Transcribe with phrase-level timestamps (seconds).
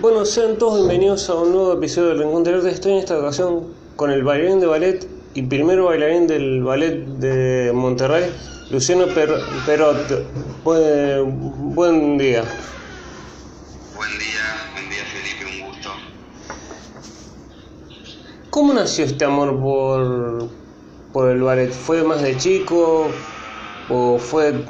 [0.00, 2.70] Bueno, sean todos bienvenidos a un nuevo episodio del Rincón del Arte.
[2.70, 3.64] Estoy en esta ocasión
[3.96, 8.32] con el bailarín de ballet y primer bailarín del ballet de Monterrey,
[8.70, 9.28] Luciano Per
[9.66, 10.24] Perot.
[10.62, 12.44] Buen, buen día.
[13.96, 15.90] Buen día, buen día Felipe, un gusto.
[18.50, 20.48] ¿Cómo nació este amor por,
[21.12, 21.72] por el ballet?
[21.72, 23.08] ¿Fue más de chico
[23.88, 24.64] o fue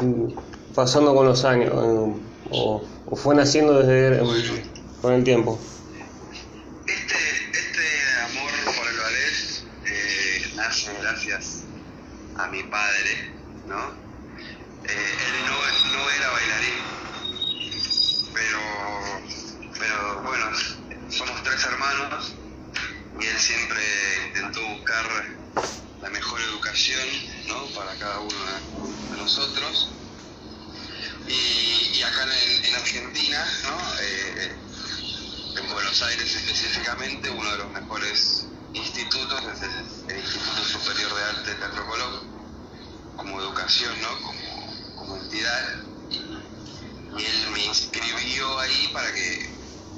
[0.75, 1.71] pasando con los años?
[2.51, 4.23] ¿O, o fue naciendo desde
[5.01, 5.59] con el tiempo?
[6.87, 7.17] Este,
[7.53, 11.65] este amor por el ballet eh, nace gracias
[12.37, 13.33] a mi padre,
[13.67, 13.79] ¿no?
[14.85, 16.85] Eh, él no, no era bailarín,
[18.33, 18.61] pero,
[19.79, 20.47] pero bueno,
[21.11, 22.35] somos tres hermanos
[23.21, 23.83] y él siempre
[24.29, 25.07] intentó buscar
[26.01, 27.09] la mejor educación
[27.49, 27.67] ¿no?
[27.75, 29.91] para cada uno de, de nosotros.
[31.27, 33.79] Y, y acá en, en Argentina, ¿no?
[34.01, 34.53] Eh,
[35.59, 41.25] en Buenos Aires específicamente, uno de los mejores institutos es el, el Instituto Superior de
[41.25, 42.21] Arte Teatro Colón,
[43.17, 44.09] como educación, ¿no?
[44.21, 45.63] como, como entidad.
[46.11, 49.51] Y, él me inscribió ahí para que,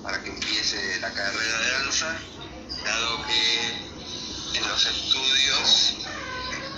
[0.03, 2.23] para que empiece la carrera de danza,
[2.85, 5.97] dado que en los estudios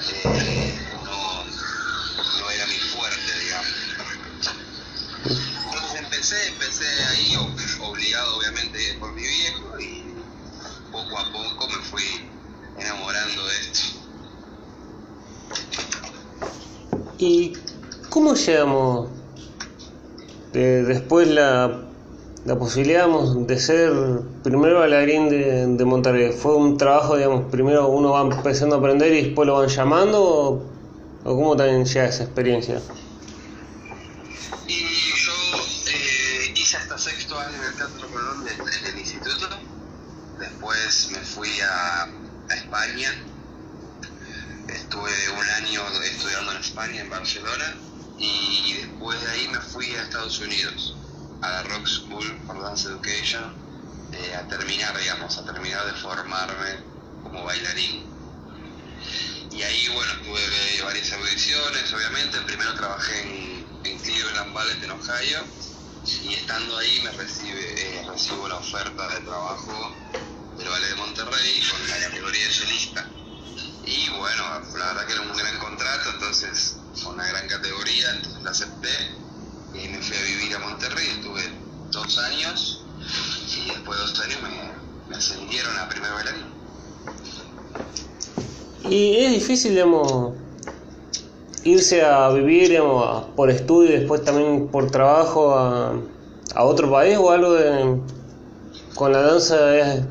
[0.09, 0.75] eh,
[1.05, 1.45] no,
[2.41, 3.73] no era mi fuerte, digamos.
[5.67, 10.12] Entonces empecé, empecé ahí, ob- obligado obviamente por mi viejo, y
[11.09, 12.03] poco a poco me fui
[12.77, 13.81] enamorando de esto.
[17.19, 17.53] ¿Y
[18.11, 19.11] cómo llegamos
[20.53, 21.83] de- después la,
[22.45, 23.93] la posibilidad de ser
[24.43, 26.33] primer bailarín de, de Monterrey?
[26.33, 30.23] ¿Fue un trabajo, digamos, primero uno va empezando a aprender y después lo van llamando?
[30.23, 30.73] ¿O,
[31.25, 32.81] o cómo también llega esa experiencia?
[41.11, 42.07] Me fui a,
[42.51, 43.11] España,
[44.69, 47.77] estuve un año estudiando en España, en Barcelona,
[48.19, 50.95] y después de ahí me fui a Estados Unidos,
[51.41, 53.55] a la Rock School for Dance Education,
[54.13, 56.77] eh, a terminar, digamos, a terminar de formarme
[57.23, 58.05] como bailarín.
[59.51, 62.41] Y ahí, bueno, tuve varias audiciones, obviamente.
[62.43, 65.45] Primero trabajé en, en Cleveland Ballet en Ohio.
[66.23, 69.95] Y estando ahí me recibe, eh, recibo la oferta de trabajo
[70.59, 73.09] del Ballet de Monterrey con la categoría de solista.
[73.85, 74.43] Y bueno,
[74.79, 78.89] la verdad que era un gran contrato, entonces fue una gran categoría, entonces la acepté.
[79.75, 81.43] Y me fui a vivir a Monterrey, estuve
[81.91, 82.85] dos años.
[83.57, 86.47] Y después de dos años me, ascendieron a primer bailarín.
[88.89, 90.35] Y es difícil, digamos,
[91.65, 95.95] irse a vivir, digamos, por estudio y después también por trabajo a,
[96.55, 98.01] a otro país o algo de,
[98.95, 100.05] con la danza es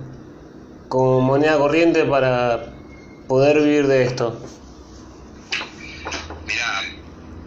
[0.91, 2.75] como moneda corriente para
[3.25, 4.37] poder vivir de esto.
[6.45, 6.81] Mira,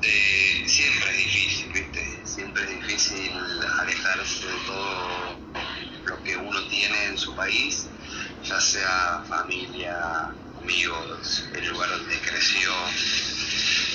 [0.00, 2.20] eh, siempre es difícil, ¿viste?
[2.24, 3.30] Siempre es difícil
[3.80, 5.38] alejarse de todo
[6.06, 7.86] lo que uno tiene en su país,
[8.42, 12.70] ya sea familia, amigos, el lugar donde creció.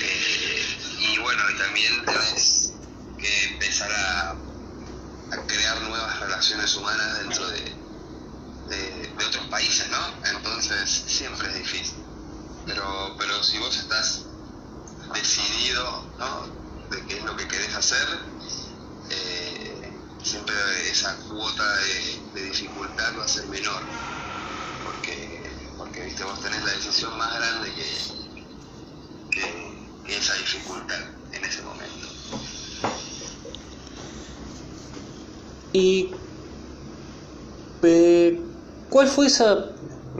[0.00, 2.72] eh, y bueno, también tenés
[3.18, 4.36] que empezar a,
[5.48, 7.80] crear nuevas relaciones humanas dentro de,
[8.70, 9.98] de, de otros países, ¿no?
[10.36, 11.98] Entonces siempre es difícil.
[12.64, 14.24] Pero, pero si vos estás
[15.12, 16.02] decidido
[16.90, 18.08] de qué es lo que querés hacer,
[19.10, 19.92] eh,
[20.22, 20.54] siempre
[20.90, 21.76] esa cuota
[22.32, 23.82] de, dificultad va a ser menor.
[24.82, 25.42] Porque,
[25.76, 27.86] porque viste, vos tenés la decisión más grande que,
[29.30, 31.00] que, que esa dificultad
[31.32, 32.08] en ese momento.
[35.74, 36.14] ¿Y
[37.82, 38.40] eh,
[38.88, 39.66] cuál fue esa,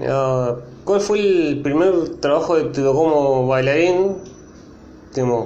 [0.07, 4.17] ah, cuál fue el primer trabajo que te tocó como bailarín?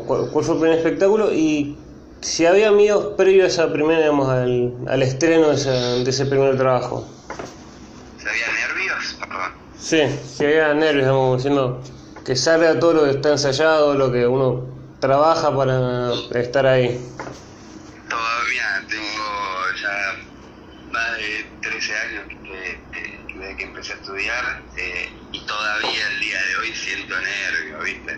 [0.06, 1.32] ¿cuál, fue el primer espectáculo?
[1.32, 1.76] Y
[2.20, 6.26] si había amigos previos a esa primera, digamos, al, al estreno de ese, de ese
[6.26, 7.06] primer trabajo.
[8.18, 9.16] ¿Se había nervios?
[9.20, 9.52] Perdón.
[9.78, 11.82] Sí, si había nervios, digamos, diciendo
[12.24, 16.98] que salga todo lo que está ensayado, lo que uno trabaja para estar ahí.
[18.08, 22.80] Todavía tengo ya más de 13 años que,
[23.38, 25.08] desde que empecé a estudiar eh,
[25.54, 28.12] todavía el día de hoy siento nervio, ¿viste?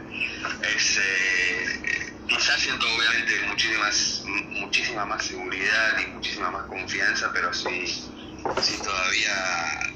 [0.63, 8.81] Eh, quizás siento obviamente muchísimas, muchísima más seguridad y muchísima más confianza, pero sí, sí
[8.83, 9.35] todavía,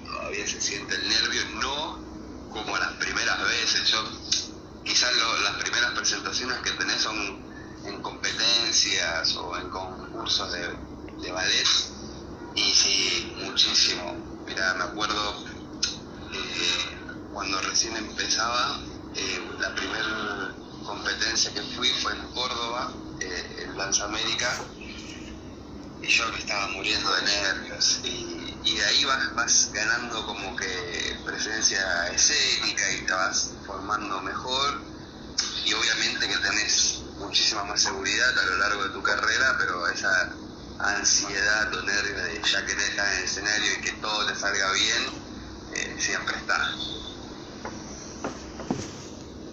[0.04, 2.04] todavía se siente el nervio, no
[2.48, 3.90] como las primeras veces.
[3.90, 4.04] Yo
[4.84, 5.10] quizás
[5.42, 7.16] las primeras presentaciones que tenés son
[7.84, 10.76] en competencias o en concursos de,
[11.22, 11.66] de ballet
[12.54, 14.28] y sí, muchísimo.
[14.46, 15.42] Mira, me acuerdo
[16.32, 16.99] eh,
[17.32, 18.80] cuando recién empezaba,
[19.14, 20.54] eh, la primera
[20.84, 24.48] competencia que fui fue en Córdoba, eh, en Danza América,
[26.02, 28.00] y yo me estaba muriendo de nervios.
[28.04, 34.80] Y, de ahí vas, vas ganando como que presencia escénica y te vas formando mejor.
[35.64, 40.36] Y obviamente que tenés muchísima más seguridad a lo largo de tu carrera, pero esa
[40.78, 44.72] ansiedad o nervio de ya que estar en el escenario y que todo te salga
[44.72, 45.22] bien,
[45.74, 46.76] eh, siempre está.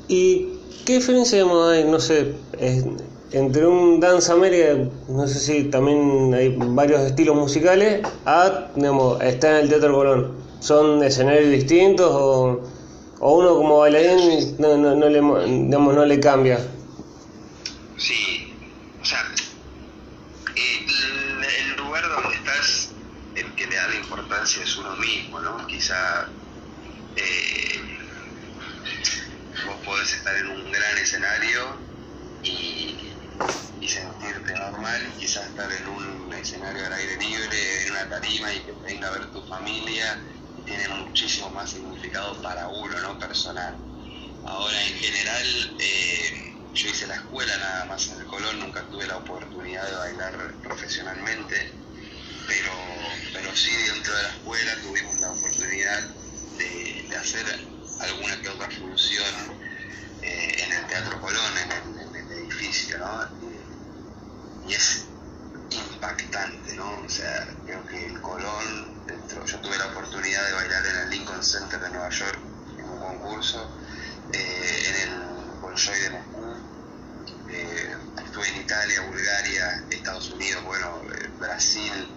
[0.07, 2.33] ¿Y qué diferencia hay, no sé,
[3.31, 3.99] entre un
[4.39, 9.93] media, no sé si también hay varios estilos musicales, a, digamos, estar en el Teatro
[9.93, 10.37] Colón?
[10.59, 12.61] ¿Son escenarios distintos o,
[13.19, 16.59] o uno como bailarín no, no, no, le, digamos, no le cambia?
[17.97, 18.53] Sí,
[19.01, 19.19] o sea,
[20.55, 22.91] el, lugar donde estás,
[23.35, 25.67] el que le da la importancia es uno mismo, ¿no?
[25.67, 26.27] Quizá
[27.15, 27.79] eh,
[29.65, 31.77] vos podés estar en un gran escenario
[32.43, 32.97] y,
[33.87, 38.73] sentirte normal, quizás estar en un escenario al aire libre, en una tarima y que
[38.83, 40.19] venga a ver tu familia,
[40.65, 43.17] tiene muchísimo más significado para uno, ¿no?
[43.17, 43.77] Personal.
[44.45, 49.07] Ahora, en general, eh, yo hice la escuela nada más en el Colón, nunca tuve
[49.07, 51.71] la oportunidad de bailar profesionalmente,
[52.45, 52.73] pero,
[53.31, 56.03] pero sí dentro de la escuela tuvimos la oportunidad
[56.57, 57.45] de, hacer
[57.99, 59.66] alguna que otra función
[60.27, 63.27] eh, en el Teatro Colón, en el, edificio, ¿no?
[64.67, 65.05] Y, es
[65.69, 67.01] impactante, ¿no?
[67.05, 71.09] O sea, creo que el Colón, dentro, yo tuve la oportunidad de bailar en el
[71.09, 72.39] Lincoln Center de Nueva York
[72.77, 73.69] en un concurso,
[74.33, 75.19] eh, en el
[75.61, 76.57] Bolshoi de Moscú,
[77.49, 77.95] eh,
[78.25, 82.07] estuve en Italia, Bulgaria, Estados Unidos, bueno, eh, Brasil,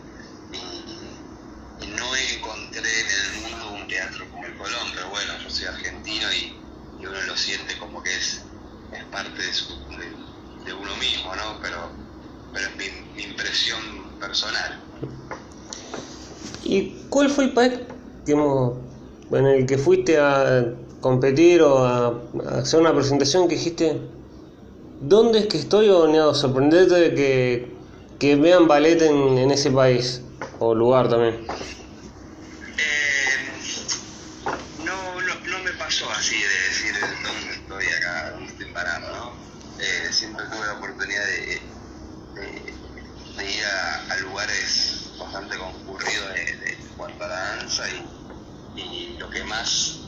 [0.53, 5.67] y, no encontré en el mundo un teatro como el Colón, pero bueno, yo soy
[5.67, 6.57] argentino y,
[6.99, 8.43] uno lo siente como que es,
[8.93, 9.43] es parte
[10.65, 11.59] de, uno mismo, ¿no?
[11.63, 11.91] Pero,
[12.53, 13.81] pero es mi, impresión
[14.19, 14.81] personal.
[16.65, 17.81] ¿Y cuál fue el país
[18.27, 20.65] en el que fuiste a
[21.01, 22.15] competir o a
[22.61, 24.01] hacer una presentación que dijiste,
[25.01, 27.75] ¿Dónde es que estoy o sorprenderte de que,
[28.19, 30.21] que vean ballet en, ese país
[30.59, 31.47] o lugar también?
[32.77, 33.31] Eh,
[34.85, 39.33] no, no, no, me pasó así de decir dónde estoy acá, dónde estoy parado, ¿no?
[39.83, 41.63] Eh, siempre tuve la oportunidad de,
[43.39, 49.31] de, ir a, lugares bastante concurridos de, de, cuanto a la danza y, y lo
[49.31, 50.01] que más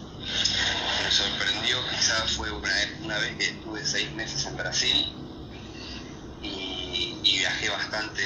[1.02, 5.12] me sorprendió quizás fue una, vez que estuve seis meses en Brasil
[6.42, 8.22] y, viajé bastante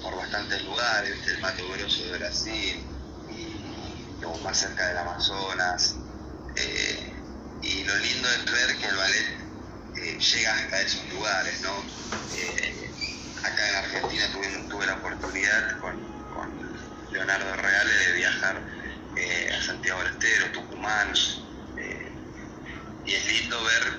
[0.00, 2.80] por bastantes lugares, el Mato Grosso de Brasil
[3.28, 5.96] y más cerca del Amazonas.
[6.54, 7.12] Eh,
[7.60, 9.26] y lo lindo es ver que el ballet
[9.96, 11.74] eh, llega hasta esos lugares, ¿no?
[12.36, 12.90] Eh,
[13.42, 14.24] acá en Argentina
[14.68, 16.08] tuve, la oportunidad con,
[17.10, 21.12] Leonardo Reale de viajar a Santiago del Estero, Tucumán,
[23.04, 23.98] y es lindo ver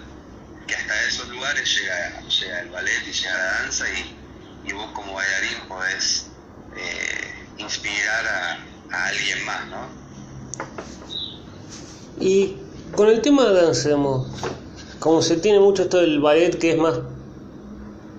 [0.65, 5.15] que hasta esos lugares llega, llega el ballet y llega la danza y, vos como
[5.15, 6.31] bailarín podés
[7.61, 10.01] inspirar a, alguien más, ¿no?
[12.19, 12.57] Y
[12.95, 13.89] con el tema de danza,
[14.99, 16.99] como se tiene mucho esto del ballet que es más,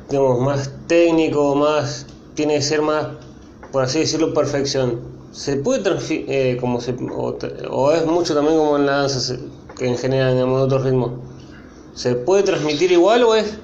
[0.09, 3.07] digamos, más técnico, más, tiene que ser más,
[3.71, 6.95] por así decirlo, perfección se puede eh, como se,
[7.71, 9.35] o, es mucho también como en la danza
[9.79, 11.23] que en general en otro ritmo
[11.95, 13.55] se puede transmitir igual o es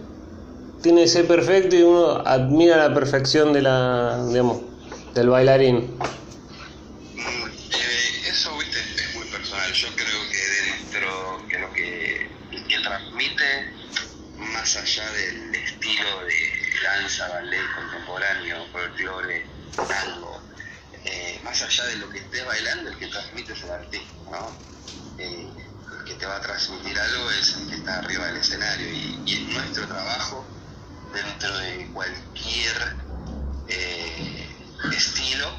[0.81, 4.59] tiene que ser perfecto y uno admira la perfección de la digamos
[5.15, 5.99] del bailarín.
[7.15, 9.73] Mm, eh, eso viste es muy personal.
[9.73, 12.31] Yo creo que dentro que lo que,
[12.69, 13.67] que transmite
[14.37, 16.35] más allá del estilo de
[16.85, 19.47] danza ballet contemporáneo folclore
[19.89, 20.41] tango
[21.05, 24.57] eh, más allá de lo que estés bailando, el que transmite es el artista, ¿no?
[25.19, 25.49] Eh,
[25.93, 28.89] el que te va a transmitir algo es el que está arriba del escenario.
[28.89, 30.47] Y, y es nuestro trabajo
[31.13, 32.97] dentro de cualquier
[33.69, 34.48] eh,
[34.93, 35.51] estilo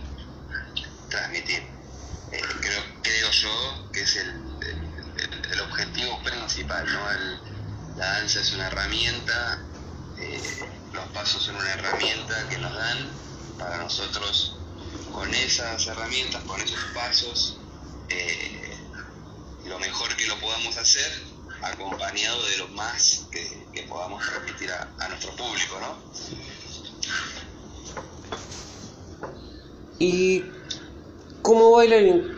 [1.10, 1.64] transmitir.
[2.30, 4.30] creo, creo yo que es el,
[5.52, 7.98] el, objetivo principal, ¿no?
[7.98, 9.60] la danza es una herramienta,
[10.94, 13.10] los pasos son una herramienta que nos dan
[13.58, 14.58] para nosotros
[15.12, 17.58] con esas herramientas, con esos pasos,
[18.10, 18.78] eh,
[19.66, 21.24] lo mejor que lo podamos hacer,
[21.62, 25.98] acompañado de lo más que, podamos transmitir a, nuestro público, ¿no?
[30.00, 30.46] ¿Y
[31.42, 32.38] como bailarín,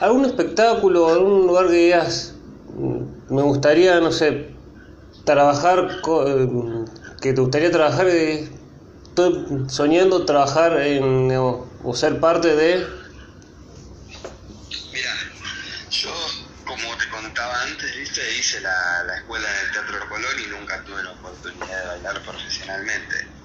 [0.00, 2.34] algún espectáculo, algún lugar que digas,
[2.68, 4.54] mm, me gustaría, no sé,
[5.24, 6.48] trabajar, eh,
[7.20, 8.48] que te gustaría trabajar, eh,
[9.08, 12.86] estoy soñando trabajar en, o ser parte de...
[14.92, 15.12] Mira,
[15.90, 16.10] yo
[16.66, 20.84] como te contaba antes, viste, hice la, la escuela en el Teatro Colón y nunca
[20.84, 23.35] tuve la oportunidad de bailar profesionalmente.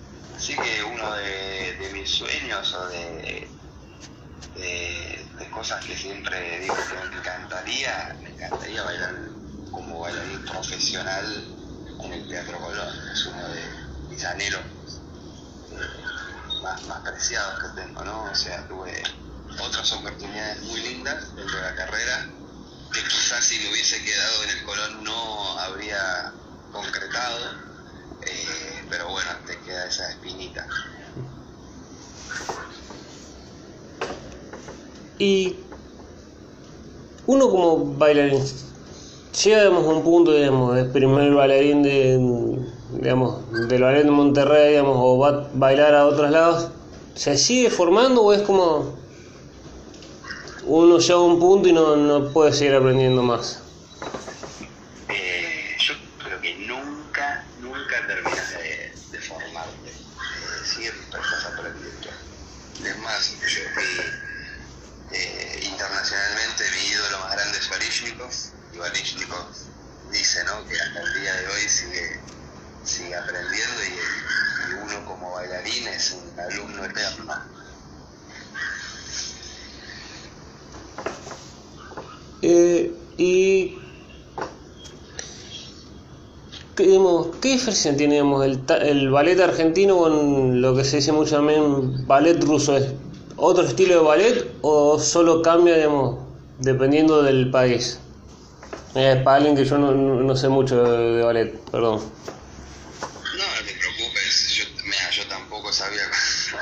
[0.41, 3.47] Así que uno de, mis sueños o de,
[4.55, 9.15] de, cosas que siempre digo que me encantaría, me encantaría bailar
[9.69, 11.45] como bailarín profesional
[11.99, 12.89] en el Teatro Colón.
[13.13, 13.61] Es uno de
[14.09, 14.61] mis anhelos
[15.73, 18.23] eh, más, más preciados que tengo, ¿no?
[18.23, 19.03] O sea, tuve
[19.59, 22.27] otras oportunidades muy lindas dentro de la carrera
[22.91, 26.33] que quizás si me hubiese quedado en el Colón no habría
[26.71, 27.71] concretado,
[28.23, 28.60] eh,
[28.91, 30.67] pero bueno, te queda esa espinita.
[35.17, 35.55] Y
[37.27, 38.43] uno como bailarín
[39.43, 42.17] llega a un punto, digamos, de primer bailarín de,
[42.93, 46.69] digamos, del ballet de Monterrey, digamos, o va a bailar a otros lados,
[47.15, 48.97] ¿se sigue formando o es como
[50.65, 53.61] uno llega a un punto y no, no puede seguir aprendiendo más?
[55.07, 55.93] Eh, yo
[56.23, 59.91] creo que nunca, nunca terminas de, de formarte,
[60.65, 62.09] siempre estás aprendiendo.
[62.83, 63.83] Es más, yo fui
[65.13, 68.31] eh, internacionalmente mi ídolo más grande es Varishnikov
[68.73, 69.45] y Varishnikov
[70.11, 70.65] dice ¿no?
[70.67, 72.19] que hasta el día de hoy sigue,
[72.85, 74.21] sigue aprendiendo y,
[74.73, 77.35] uno como bailarín es un alumno eterno.
[82.41, 83.77] Eh, y
[86.75, 92.41] ¿qué, diferencia tiene el, el ballet argentino con lo que se dice mucho también ballet
[92.43, 92.77] ruso?
[93.37, 96.19] otro estilo de ballet o solo cambia, digamos,
[96.59, 97.99] dependiendo del país?
[98.93, 101.99] Es para alguien que yo no, sé mucho de, ballet, perdón.
[103.01, 106.03] No, no te preocupes, yo, mira, yo tampoco sabía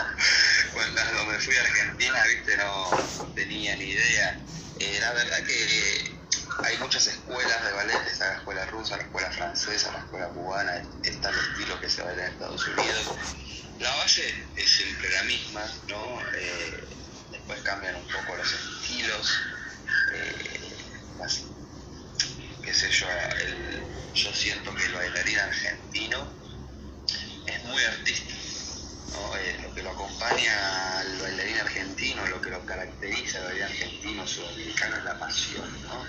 [0.73, 4.39] cuando, me fui a Argentina, viste, no tenía ni idea.
[4.79, 6.19] Eh, la verdad que
[6.63, 10.68] hay muchas escuelas de ballet, está la escuela rusa, la escuela francesa, la escuela cubana,
[12.49, 13.15] Unidos
[13.79, 16.21] la base es siempre la misma, ¿no?
[16.35, 16.83] Eh,
[17.31, 19.39] después cambian un poco los estilos,
[20.13, 20.59] eh,
[22.61, 23.07] qué sé yo,
[24.13, 26.27] yo siento que el bailarín argentino
[27.45, 28.37] es muy artístico.
[29.37, 34.27] Eh, lo que lo acompaña al bailarín argentino, lo que lo caracteriza al bailarín argentino,
[34.27, 36.05] sudamericano es la pasión, ¿no?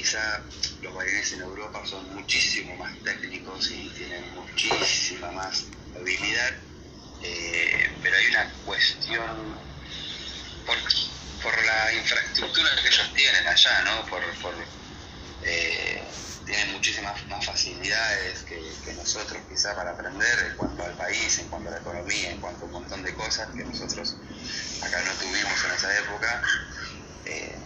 [0.00, 0.40] Quizá
[0.80, 6.52] los bailarines en Europa son muchísimo más técnicos y tienen muchísima más habilidad,
[7.22, 9.58] eh, pero hay una cuestión
[10.64, 10.76] por,
[11.42, 14.06] por, la infraestructura que ellos tienen allá, ¿no?
[14.06, 14.54] Por, por
[15.42, 16.02] eh,
[16.46, 18.60] tienen muchísimas más facilidades que,
[18.94, 22.62] nosotros quizá para aprender en cuanto al país, en cuanto a la economía, en cuanto
[22.62, 24.16] a un montón de cosas que nosotros
[24.82, 26.42] acá no tuvimos en esa época.
[27.26, 27.58] Eh,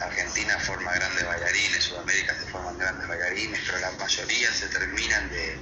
[0.00, 5.58] Argentina forma grandes bailarines, Sudamérica se forman grandes bailarines, pero la mayoría se terminan de,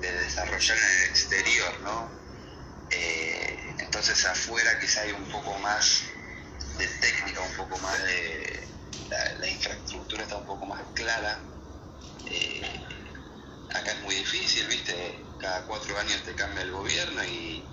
[0.00, 2.10] desarrollar en el exterior, ¿no?
[2.90, 6.02] Eh, entonces afuera quizá hay un poco más
[6.78, 8.68] de técnica, un poco más de...
[9.38, 11.38] La, infraestructura está un poco más clara.
[12.26, 12.80] Eh,
[13.70, 15.24] acá es muy difícil, ¿viste?
[15.40, 17.64] Cada cuatro años te cambia el gobierno y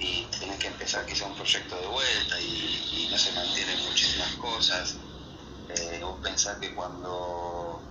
[0.00, 4.96] y tienes que empezar quizá un proyecto de vuelta y, no se mantienen muchísimas cosas.
[5.68, 7.82] Eh, vos pensás que cuando,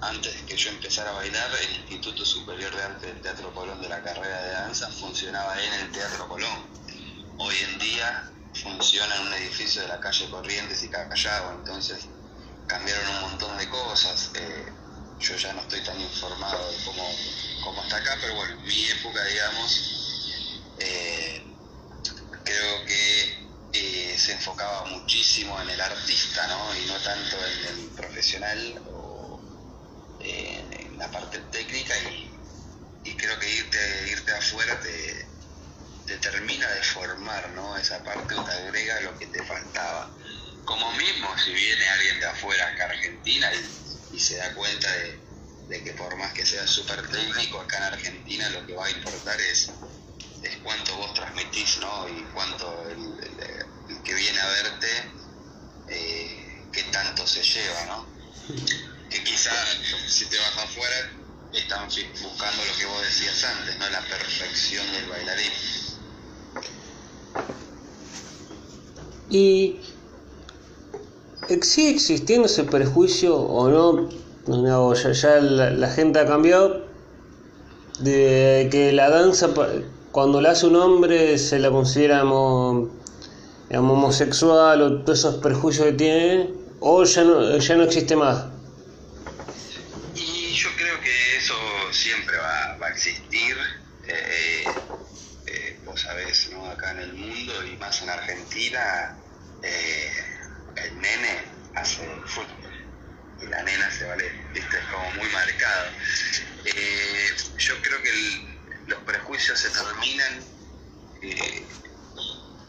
[0.00, 3.88] antes que yo empezara a bailar, el Instituto Superior de Arte del Teatro Colón de
[3.88, 6.66] la carrera de danza funcionaba en el Teatro Colón.
[7.38, 8.30] Hoy en día
[8.62, 12.06] funciona en un edificio de la calle Corrientes y Cacallao, entonces
[12.66, 14.30] cambiaron un montón de cosas.
[14.34, 14.72] Eh,
[15.20, 17.08] yo ya no estoy tan informado de cómo,
[17.62, 19.93] cómo está acá, pero bueno, mi época, digamos,
[22.54, 26.76] creo que eh, se enfocaba muchísimo en el artista, ¿no?
[26.76, 29.40] Y no tanto en el profesional o
[30.20, 32.30] en la parte técnica y,
[33.16, 35.26] creo que irte, irte afuera te,
[36.06, 37.76] te termina de formar, ¿no?
[37.76, 40.14] Esa parte te agrega lo que te faltaba.
[40.64, 43.50] Como mismo si viene alguien de afuera acá a Argentina
[44.12, 45.18] y, se da cuenta de,
[45.68, 48.90] de, que por más que sea súper técnico, acá en Argentina lo que va a
[48.90, 49.72] importar es
[50.44, 52.08] es cuánto vos transmitís, ¿no?
[52.08, 54.88] Y cuánto el, que viene a verte,
[55.88, 58.06] eh, qué tanto se lleva, ¿no?
[59.10, 61.10] Que quizás si te vas afuera
[61.52, 63.88] están buscando lo que vos decías antes, ¿no?
[63.90, 65.52] La perfección del bailarín.
[69.30, 69.80] Y
[71.62, 74.08] ¿sigue existiendo ese prejuicio o no?
[74.46, 76.84] no ya, la, gente ha cambiado
[78.00, 79.48] de que la danza
[80.14, 82.88] cuando la hace un hombre se la considera digamos,
[83.68, 88.44] homosexual o todos esos prejuicios que tiene o ya no, ya no existe más.
[90.14, 91.54] Y yo creo que eso
[91.90, 93.56] siempre va, va a existir.
[94.06, 94.64] Eh,
[95.48, 96.64] eh, vos sabés, ¿no?
[96.64, 99.18] acá en el mundo y más en Argentina,
[99.64, 100.12] eh,
[100.76, 101.42] el nene
[101.74, 102.72] hace fútbol
[103.42, 104.78] y la nena se vale, ¿viste?
[104.78, 105.86] es como muy marcado.
[106.66, 108.53] Eh, yo creo que el,
[108.86, 110.44] los prejuicios se terminan
[111.22, 111.66] eh,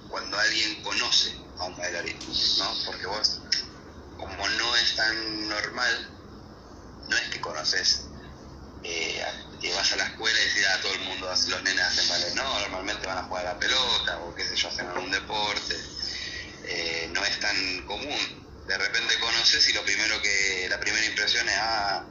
[0.09, 2.17] cuando alguien conoce a un bailarín,
[2.57, 2.73] ¿no?
[2.85, 3.41] Porque vos,
[4.17, 6.09] como no es tan normal,
[7.09, 8.05] no es que conoces,
[8.83, 9.25] eh,
[9.59, 12.33] que vas a la escuela y decís, ah, todo el mundo, los nenes hacen ballet,
[12.35, 15.75] no, normalmente van a jugar a la pelota o qué sé yo, hacen algún deporte,
[16.63, 18.45] eh, no es tan común.
[18.67, 22.05] De repente conoces y lo primero que, la primera impresión es, ah,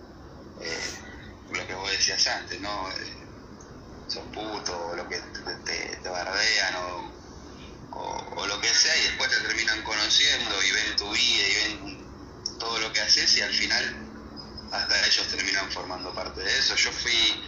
[1.50, 2.90] lo que vos decías antes, ¿no?
[4.14, 5.18] Son putos, o lo que
[5.64, 11.10] te, te, bardean, o, lo que sea, y después te terminan conociendo y ven tu
[11.10, 13.96] vida y ven todo lo que haces, y al final
[14.70, 16.76] hasta ellos terminan formando parte de eso.
[16.76, 17.42] Yo fui,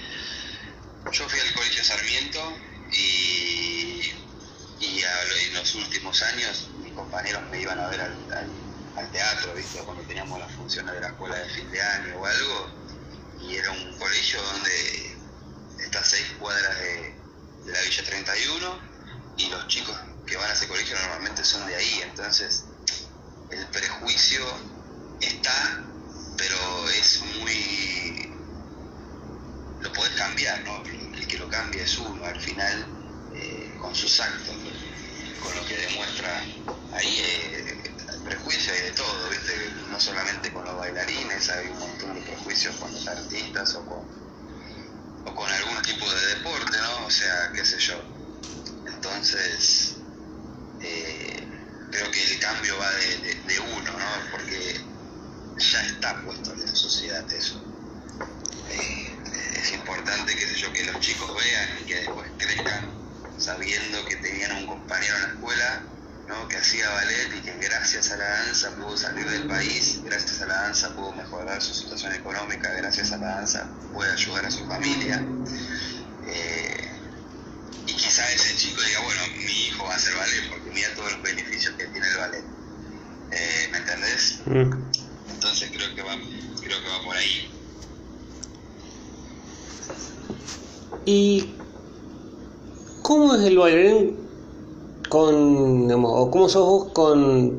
[1.12, 2.56] yo fui al Colegio Sarmiento
[2.92, 4.12] y,
[4.80, 8.50] y en los últimos años mis compañeros me iban a ver al,
[8.96, 9.78] al, teatro, ¿viste?
[9.80, 12.70] cuando teníamos las funciones de la escuela de fin de año o algo,
[13.40, 15.15] y era un colegio donde
[15.78, 17.14] estas seis cuadras de,
[17.66, 18.78] la Villa 31
[19.38, 22.64] y los chicos que van a ese colegio normalmente son de ahí, entonces
[23.50, 24.44] el prejuicio
[25.20, 25.84] está,
[26.36, 28.32] pero es muy...
[29.80, 30.82] lo puedes cambiar, ¿no?
[30.84, 32.86] El que lo cambia es uno, al final,
[33.34, 34.54] eh, con sus actos,
[35.42, 36.40] con lo que demuestra
[36.92, 37.18] ahí.
[37.20, 39.70] Eh, el prejuicio hay de todo, ¿viste?
[39.90, 44.25] No solamente con los bailarines, hay un montón de prejuicios con los artistas o con
[45.26, 47.06] o con algún tipo de deporte, ¿no?
[47.06, 48.00] O sea, qué sé yo.
[48.86, 49.96] Entonces,
[50.80, 51.48] eh,
[51.90, 54.30] creo que el cambio va de, uno, ¿no?
[54.32, 54.80] Porque
[55.58, 57.60] ya está puesto en la sociedad eso.
[58.70, 59.18] Eh,
[59.60, 62.96] es importante, qué sé yo, que los chicos vean y que después crezcan
[63.38, 65.95] sabiendo que tenían un compañero en la escuela
[66.28, 66.48] ¿no?
[66.48, 70.46] que hacía ballet y que gracias a la danza pudo salir del país, gracias a
[70.46, 74.66] la danza pudo mejorar su situación económica, gracias a la danza puede ayudar a su
[74.66, 75.24] familia.
[76.26, 76.90] Eh,
[77.86, 81.12] y quizá ese chico diga, bueno, mi hijo va a hacer ballet porque mira todos
[81.12, 82.44] los beneficios que tiene el ballet.
[83.30, 84.40] Eh, ¿Me entendés?
[84.46, 84.72] Mm.
[85.30, 86.16] Entonces creo que, va,
[86.60, 87.52] creo que va por ahí.
[91.04, 91.54] ¿Y
[93.02, 94.25] cómo es el bailarín
[95.16, 97.58] con, o cómo sos vos con,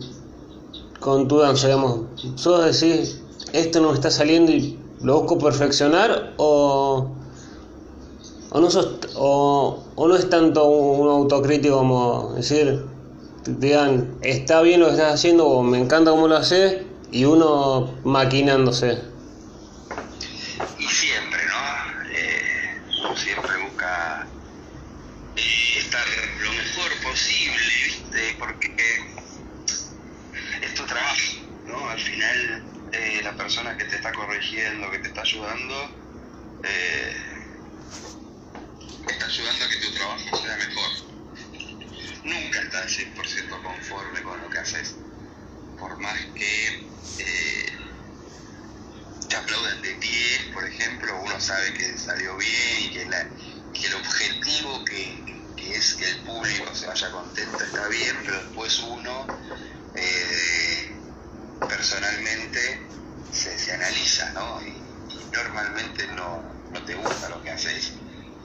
[1.00, 2.02] con tu danza, digamos,
[2.36, 3.20] sos decís,
[3.52, 7.10] esto no me está saliendo y lo busco perfeccionar o,
[8.52, 12.86] o no sos, o, o no es tanto un autocrítico como decir,
[13.48, 17.90] digan, está bien lo que estás haciendo o me encanta cómo lo haces y uno
[18.04, 19.02] maquinándose.
[33.48, 35.90] persona que te está corrigiendo, que te está ayudando,
[36.64, 37.16] eh,
[39.08, 40.92] está ayudando a que tu trabajo sea mejor.
[42.88, 44.96] Estás 100% conforme con lo que haces.
[45.78, 47.78] Por más que eh,
[49.28, 53.02] te aplauden de pie, por ejemplo, uno sabe que salió bien y que,
[53.88, 59.28] el objetivo que, es que el público se vaya contento está bien, pero después uno
[59.94, 60.96] eh,
[61.68, 62.88] personalmente
[63.34, 64.62] se, se analiza, ¿no?
[64.66, 64.82] Y,
[65.34, 67.92] normalmente no, no, te gusta lo que haces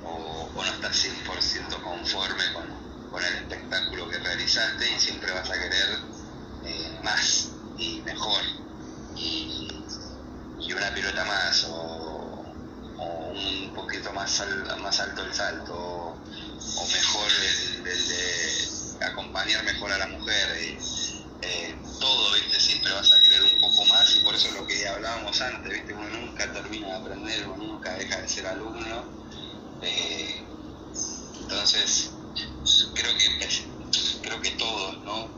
[0.03, 2.82] o, no estás 100% conforme con,
[3.13, 5.99] con, el espectáculo que realizaste y siempre vas a querer
[6.65, 8.43] eh, más y mejor
[9.17, 9.69] y,
[10.75, 12.45] una pilota más o,
[12.99, 14.43] un poquito más,
[14.81, 17.31] más alto el salto o, mejor
[17.85, 20.49] el, de acompañar mejor a la mujer.
[20.63, 20.79] Y,
[21.43, 22.59] eh, todo, ¿viste?
[22.59, 25.93] Siempre vas a querer un poco más y por eso lo que hablábamos antes, ¿viste?
[25.93, 29.05] Uno nunca termina de aprender, uno nunca deja de ser alumno.
[29.83, 30.43] Eh,
[31.41, 32.11] entonces,
[32.95, 33.49] creo que,
[34.23, 35.29] creo que todos, ¿no?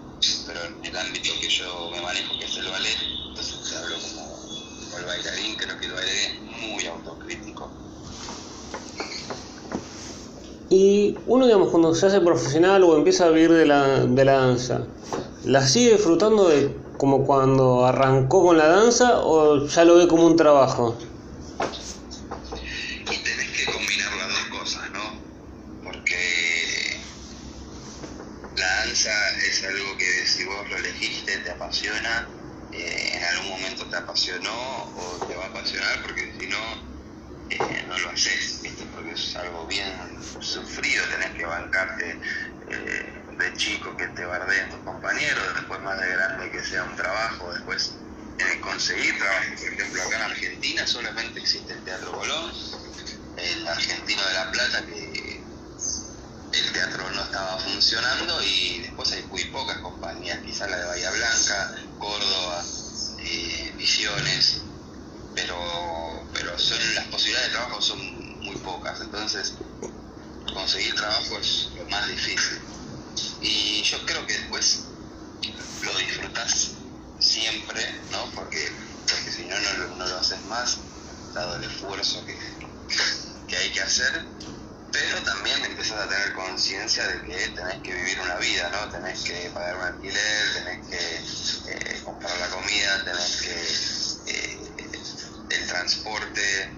[0.46, 4.98] Pero en el ámbito que yo me manejo, que es el ballet, entonces hablo como,
[4.98, 7.70] el bailarín, creo que el bailarín es muy autocrítico.
[10.70, 14.33] Y uno, digamos, cuando se hace profesional o empieza a vivir de la, de la
[14.33, 14.87] danza,
[15.44, 20.26] ¿la sigue disfrutando de como cuando arrancó con la danza o ya lo ve como
[20.26, 20.98] un trabajo?
[23.11, 25.20] Y tenés que combinar las dos cosas, ¿no?
[25.85, 26.96] Porque
[28.57, 29.11] la danza
[29.46, 32.28] es algo que si vos lo elegiste, te apasiona,
[32.72, 36.59] eh, en algún momento te apasionó o te va a apasionar, porque si no,
[37.50, 38.85] eh, no lo haces, ¿viste?
[38.94, 39.92] porque es algo bien
[40.40, 42.18] sufrido, tenés que bancarte
[42.68, 46.96] eh, de chico que te bardeen tus compañeros, después más de grande que sea un
[46.96, 47.94] trabajo, después
[48.38, 49.50] eh, conseguir trabajo.
[49.57, 52.52] Por ejemplo, acá en Argentina solamente existe el Teatro Colón,
[53.37, 55.42] el Argentino de La Plata, que
[56.52, 61.11] el teatro no estaba funcionando, y después hay muy pocas compañías, quizás la de Bahía
[61.11, 62.64] Blanca, Córdoba,
[63.18, 64.62] eh, Misiones,
[65.35, 65.57] pero,
[66.33, 67.98] pero son, las posibilidades de trabajo son
[68.40, 69.54] muy pocas, entonces
[70.52, 72.61] conseguir trabajo es lo más difícil.
[73.40, 74.85] Y yo creo que después
[75.83, 76.70] lo disfrutas
[77.18, 78.30] siempre, ¿no?
[78.35, 78.72] Porque,
[79.09, 80.78] porque si no, no, no lo haces más,
[81.35, 82.38] dado el esfuerzo que,
[83.48, 83.80] que hay que
[84.95, 88.88] Pero también empiezas a tener conciencia de que tenés que vivir una vida, ¿no?
[88.90, 94.73] Tenés que pagar un alquiler, tenés que eh, comprar la comida, tenés que eh,
[95.51, 96.71] el transporte,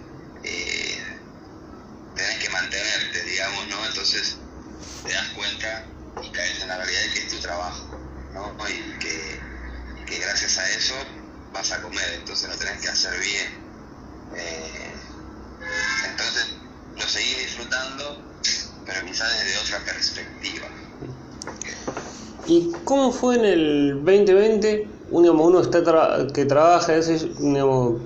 [0.45, 0.99] eh,
[2.15, 3.87] tenés que mantenerte, digamos, ¿no?
[3.87, 4.37] Entonces
[5.05, 5.87] te das cuenta
[6.23, 8.01] y caes en la realidad de que es tu trabajo,
[8.33, 8.57] ¿no?
[8.67, 9.41] Y que,
[10.07, 10.95] que gracias a eso
[11.53, 13.67] vas a comer, entonces lo tenés que hacer bien.
[16.07, 16.56] Entonces
[16.97, 18.23] lo seguís disfrutando,
[18.85, 20.67] pero quizás desde otra perspectiva.
[22.47, 24.89] ¿Y cómo fue en el 2020?
[25.11, 28.01] Uno, uno está tra que trabaja, digamos,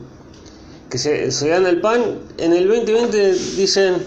[0.91, 2.21] que se, se gana el pan.
[2.39, 4.03] En el 2020 dicen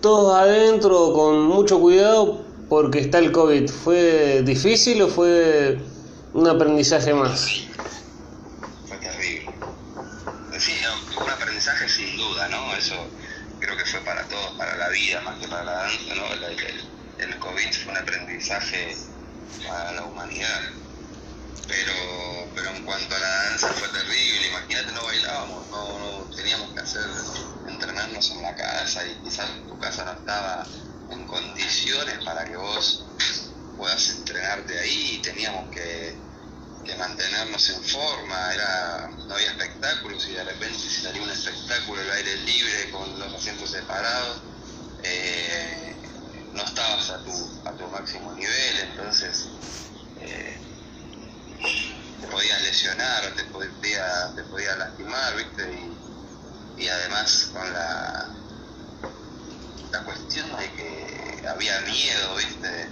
[0.00, 3.70] todos adentro con mucho cuidado porque está el COVID.
[3.70, 5.78] ¿Fue difícil o fue
[6.32, 7.66] un aprendizaje más?
[8.86, 9.54] Fue terrible.
[10.58, 10.72] Sí,
[11.20, 12.74] un aprendizaje sin duda, ¿no?
[12.76, 12.94] Eso
[13.94, 16.26] fue para todos, para la vida más que para la danza, ¿no?
[16.32, 18.96] El, COVID fue un aprendizaje
[19.68, 20.62] para la humanidad.
[21.68, 21.92] Pero,
[22.54, 26.80] pero en cuanto a la danza fue terrible, imagínate, no bailábamos, no, no teníamos que
[26.80, 27.06] hacer,
[27.68, 30.66] entrenarnos en la casa y quizás tu casa no estaba
[31.10, 33.04] en condiciones para que vos
[33.76, 36.16] puedas entrenarte ahí y teníamos que,
[36.84, 42.00] que, mantenernos en forma, era, no había espectáculos y de repente si salía un espectáculo
[42.00, 44.42] al aire libre con los asientos separados,
[45.02, 45.96] eh,
[46.52, 47.32] no estabas a tu,
[47.64, 49.46] a tu máximo nivel, entonces
[50.20, 50.58] eh,
[52.20, 55.72] te podías lesionar te podía, te podía lastimar, ¿viste?
[55.72, 58.43] Y, y además con la
[59.94, 62.88] la cuestión de que había miedo, ¿viste?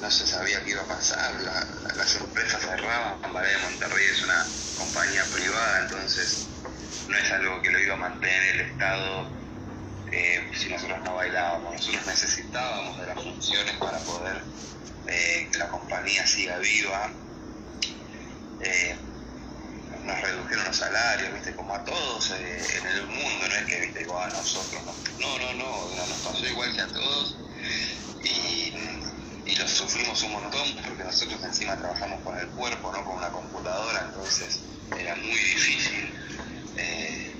[0.00, 4.22] No se sabía qué iba a pasar, la, las empresas cerraban, Ballet de Monterrey es
[4.24, 4.44] una
[4.76, 6.46] compañía privada, entonces
[7.08, 9.40] no es algo que lo iba a mantener el Estado
[10.10, 14.42] eh, si nosotros no bailábamos, nosotros necesitábamos de las funciones para poder
[15.06, 17.12] eh, que la compañía siga viva.
[18.60, 18.96] Eh,
[20.10, 23.80] nos redujeron los salarios, viste, como a todos eh, en el mundo, no es que,
[23.80, 24.82] viste, igual a nosotros,
[25.18, 27.36] no, no, no, no, nos pasó igual que a todos
[28.24, 28.72] y,
[29.46, 33.28] y lo sufrimos un montón porque nosotros encima trabajamos con el cuerpo, no con una
[33.30, 34.60] computadora, entonces
[34.98, 36.12] era muy difícil.
[36.76, 37.32] Eh,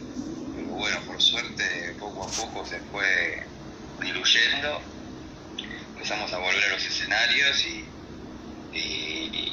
[0.54, 3.46] pero bueno, por suerte, poco a poco se fue
[4.00, 4.80] diluyendo,
[5.94, 9.49] empezamos a volver a los escenarios y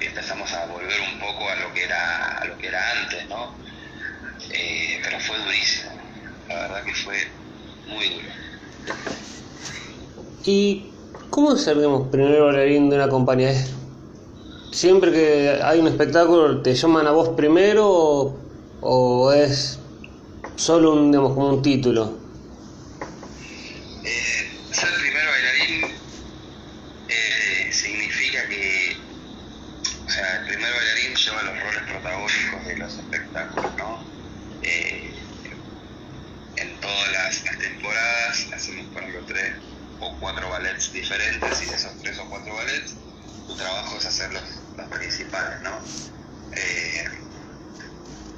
[0.00, 3.54] empezamos a volver un poco a lo que era a lo que era antes no
[4.50, 5.90] eh, pero fue durísimo.
[6.48, 7.16] La verdad que fue
[7.88, 8.28] muy duro.
[10.44, 10.90] Y
[11.30, 13.52] cómo digamos primero bailarín de una compañía
[14.70, 18.36] siempre que hay un espectáculo te llaman a vos primero o,
[18.80, 19.80] o es
[20.54, 22.16] solo un digamos como un título
[24.04, 25.84] eh, ser primer bailarín
[27.08, 28.96] eh, significa que
[30.06, 34.04] o sea, el primer bailarín lleva los roles protagónicos de los espectáculos, ¿no?
[34.62, 35.10] Eh,
[36.56, 39.52] en todas las, las, temporadas hacemos, por ejemplo, tres
[40.00, 42.94] o cuatro ballets diferentes y de esos tres o cuatro ballets
[43.46, 44.42] tu trabajo es hacer los,
[44.76, 45.78] los principales, ¿no?
[46.52, 47.04] Eh,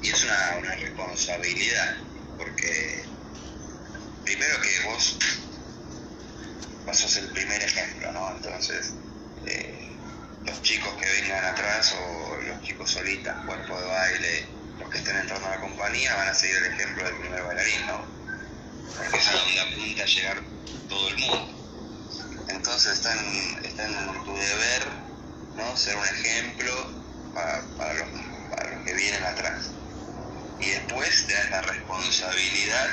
[0.01, 0.75] y es una, una
[1.29, 1.97] responsabilidad,
[2.37, 3.03] porque
[4.23, 5.17] primero que vos,
[6.85, 8.35] vos sos el primer ejemplo, ¿no?
[8.35, 8.93] Entonces,
[9.45, 9.89] eh,
[10.45, 14.45] los chicos que vengan atrás o los chicos solistas, cuerpo de baile,
[14.79, 17.87] los que estén entrando a la compañía van a seguir el ejemplo del primer bailarín,
[17.87, 18.05] ¿no?
[18.97, 20.41] Porque es a donde apunta a llegar
[20.87, 21.55] todo el mundo.
[22.49, 24.87] Entonces está en, en tu deber
[25.55, 25.77] ¿no?
[25.77, 26.73] ser un ejemplo
[27.33, 28.07] para, los,
[28.49, 29.69] para los que vienen atrás.
[30.59, 32.89] Y después tenés la responsabilidad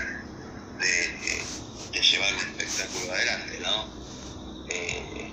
[0.78, 1.46] de,
[1.92, 3.96] de llevar un espectáculo adelante, ¿no?
[4.68, 5.32] Eh,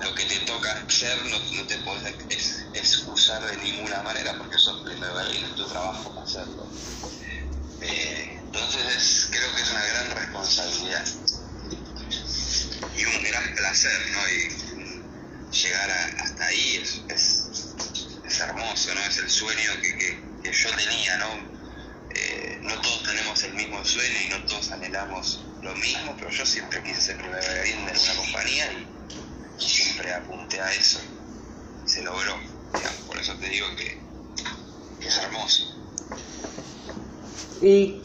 [0.00, 4.82] lo que te toca hacer no, no te puedes excusar de ninguna manera porque sos
[4.82, 6.66] primer bailarín, es tu trabajo hacerlo.
[7.82, 11.04] Eh, entonces creo que es una gran responsabilidad
[12.96, 14.28] y un gran placer, ¿no?
[14.28, 19.00] Y llegar hasta ahí es, es, hermoso, ¿no?
[19.02, 21.60] Es el sueño que, yo tenía, ¿no?
[22.14, 26.44] Eh, no todos tenemos el mismo sueño y no todos anhelamos lo mismo, pero yo
[26.44, 28.66] siempre quise ser primer bailarín de una compañía
[29.58, 30.98] y siempre apunté a eso
[31.84, 32.34] y se logró.
[33.06, 34.00] Por eso te digo que,
[35.06, 35.74] es hermoso.
[37.62, 38.00] Y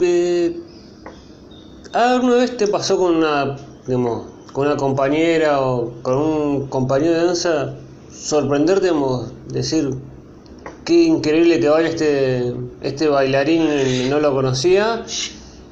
[0.00, 0.60] eh,
[1.92, 7.26] ¿alguna vez te pasó con una, digamos, con una compañera o con un compañero de
[7.26, 7.74] danza
[8.12, 9.94] sorprenderte, digamos, decir
[10.84, 15.04] qué increíble te baila este, este bailarín, no lo conocía?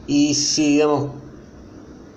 [0.06, 1.12] Y si, digamos,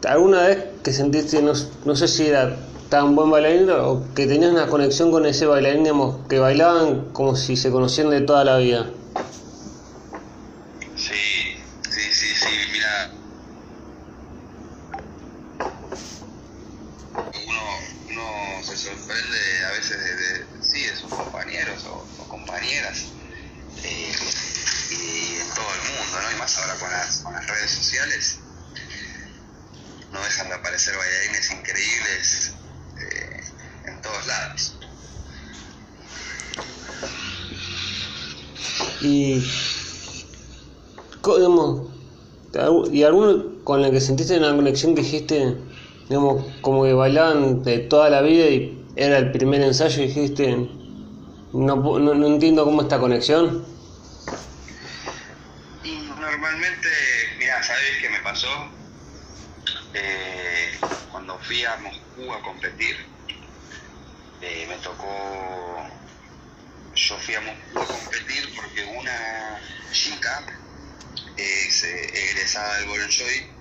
[0.07, 1.53] alguna vez que sentiste, no,
[1.85, 2.57] no sé si era
[2.89, 7.35] tan buen bailarín o que tenías una conexión con ese bailarín, digamos, que bailaban como
[7.35, 8.91] si se conocían de toda la vida.
[10.95, 11.13] Sí,
[11.89, 13.11] sí, sí, sí, mira.
[17.47, 17.61] Uno,
[18.11, 20.42] uno se sorprende a veces de,
[21.15, 23.05] compañeros o, compañeras.
[23.83, 24.11] Eh,
[24.91, 26.31] y en todo el mundo, ¿no?
[26.31, 28.39] Y más ahora con las, redes sociales
[30.11, 32.53] no dejan de aparecer bailarines increíbles
[32.99, 33.41] eh,
[33.87, 34.77] en todos lados.
[39.01, 39.43] Y,
[41.25, 41.89] digamos,
[42.91, 45.57] y alguno con el que sentiste una conexión que dijiste,
[46.07, 50.69] digamos, como que bailaban de toda la vida y era el primer ensayo y dijiste,
[51.53, 53.65] no, no, no entiendo cómo esta conexión.
[55.83, 56.89] Y normalmente,
[57.37, 58.49] mira, ¿sabes qué me pasó?
[59.93, 60.71] Eh,
[61.11, 62.95] cuando fui a Moscú a competir,
[64.41, 65.87] eh, me tocó,
[66.95, 69.61] yo fui a Moscú a competir porque una
[69.91, 70.43] chica
[71.37, 73.53] es eh, egresada del Bolshoi,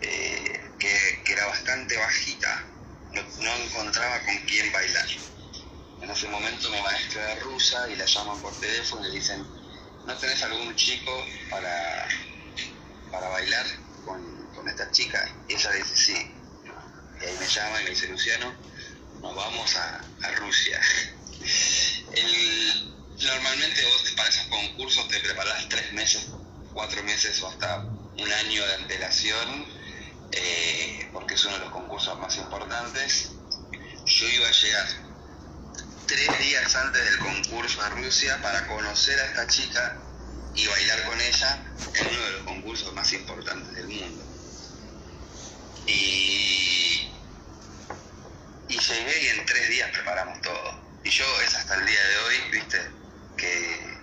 [0.00, 2.66] que, que, era bastante bajita,
[3.12, 5.06] no, no, encontraba con quién bailar.
[6.04, 9.42] En ese momento mi maestra era rusa y la llaman por teléfono y le dicen,
[10.04, 11.10] ¿no tenés algún chico
[11.48, 12.06] para,
[13.10, 13.64] para bailar
[14.04, 15.26] con, esta chica?
[15.48, 16.12] Y ella dice, sí.
[17.22, 18.54] Y ahí me llama y me dice, Luciano,
[19.22, 20.78] nos vamos a, Rusia.
[23.18, 26.26] normalmente vos para esos concursos te preparás tres meses,
[26.74, 29.66] cuatro meses o hasta un año de antelación,
[30.32, 33.30] eh, porque es uno de los concursos más importantes.
[34.04, 35.03] Yo iba a llegar
[36.06, 39.96] tres días antes del concurso a Rusia para conocer a esta chica
[40.54, 41.62] y bailar con ella
[41.94, 44.24] en uno de los concursos más importantes del mundo.
[45.86, 47.10] Y,
[48.68, 50.82] y llegué y en tres días preparamos todo.
[51.02, 52.90] Y yo es hasta el día de hoy, viste,
[53.36, 53.98] que,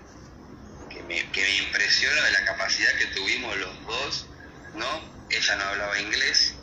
[0.89, 4.27] que, me, que impresiona de la capacidad que tuvimos los dos,
[4.75, 5.01] ¿no?
[5.29, 6.53] Ella no hablaba inglés,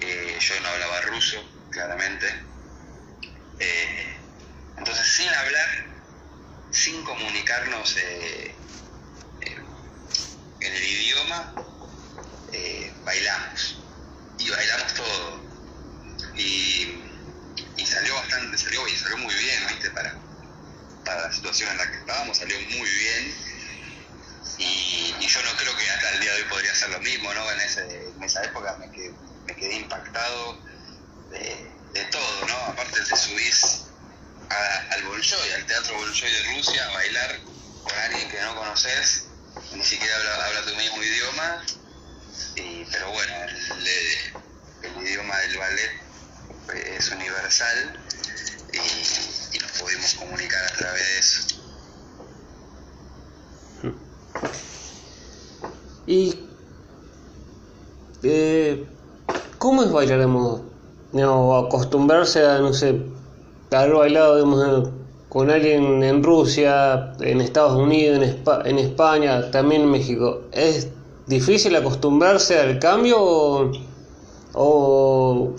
[0.00, 2.26] eh, yo no hablaba ruso, claramente.
[3.60, 4.17] Eh,
[4.78, 5.86] entonces, sin hablar,
[6.70, 8.54] sin comunicarnos eh,
[9.40, 11.54] en el idioma,
[13.04, 13.78] bailamos
[14.38, 15.40] y bailamos todo.
[16.34, 17.02] Y,
[17.76, 19.90] y salió bastante, salió, y salió muy bien, ¿viste?
[19.90, 20.14] Para,
[21.04, 23.34] para la situación en la que estábamos, salió muy bien.
[24.58, 27.50] Y, yo no creo que hasta el día de hoy podría ser lo mismo, ¿no?
[27.52, 30.58] En, ese, en esa época me quedé, impactado
[31.30, 32.56] de, de, todo, ¿no?
[32.66, 33.87] Aparte te subís
[34.50, 37.40] a, al Bolshoi, al Teatro Bolshoi de Rusia, a bailar
[37.82, 39.24] con alguien que no conoces,
[39.74, 41.62] ni siquiera habla, tu mismo idioma,
[42.56, 45.90] y, pero bueno, el, idioma del ballet
[46.96, 48.00] es universal
[48.72, 51.40] y, nos pudimos comunicar a través de eso.
[56.06, 56.48] ¿Y
[58.22, 58.86] eh,
[59.58, 60.62] cómo es bailar, digamos,
[61.12, 62.94] digamos, acostumbrarse a, no sé,
[63.76, 64.90] haber bailado digamos,
[65.28, 70.42] con alguien en Rusia, en Estados Unidos, en, en España, también en México?
[70.52, 70.88] ¿Es
[71.26, 73.70] difícil acostumbrarse al cambio
[74.54, 75.54] o,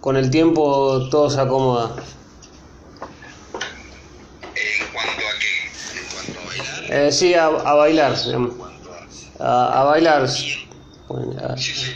[0.00, 1.94] con el tiempo todo se acomoda?
[4.54, 6.00] ¿En cuanto a qué?
[6.00, 7.06] ¿En cuanto a bailar?
[7.06, 8.14] Eh, sí, a, a bailar.
[9.38, 10.28] A, a, bailar.
[11.08, 11.56] Bueno, a...
[11.56, 11.92] Sí, sí.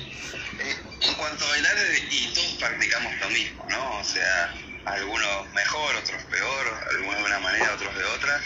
[1.51, 1.77] bailar
[2.11, 4.01] y todos practicamos lo mismo, ¿no?
[4.01, 8.41] O sea, algunos mejor, otros peor, algunos de una manera, otros de otra,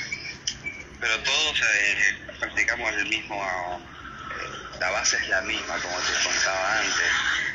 [1.01, 6.81] pero todos eh, practicamos el mismo, eh, la base es la misma, como te contaba
[6.81, 7.11] antes.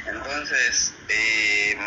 [0.07, 1.77] Entonces, eh,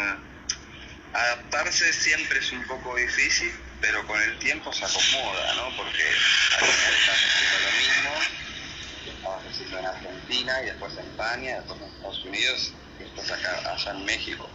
[1.12, 5.76] adaptarse siempre es un poco difícil, pero con el tiempo se acomoda, ¿no?
[5.76, 11.56] Porque al final estamos haciendo lo mismo, estamos haciendo en Argentina y después en España,
[11.56, 14.50] después en Estados Unidos y después acá, allá en México.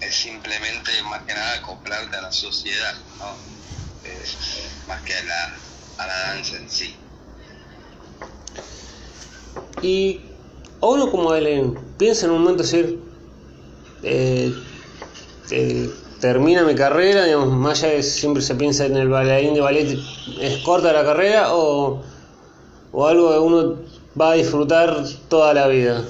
[0.00, 3.34] Es simplemente más que nada acoplarte a la sociedad, ¿no?
[4.04, 4.24] Eh,
[4.88, 5.56] más que a la,
[5.98, 6.96] a la danza en sí.
[9.80, 10.20] Y
[10.80, 12.98] uno como él piensa en un momento decir,
[14.02, 14.52] eh,
[15.50, 15.90] eh,
[16.20, 19.98] termina mi carrera, digamos, más allá de siempre se piensa en el bailarín de ballet,
[20.40, 22.02] ¿es corta la carrera o,
[22.92, 23.82] o algo que uno
[24.20, 26.04] va a disfrutar toda la vida?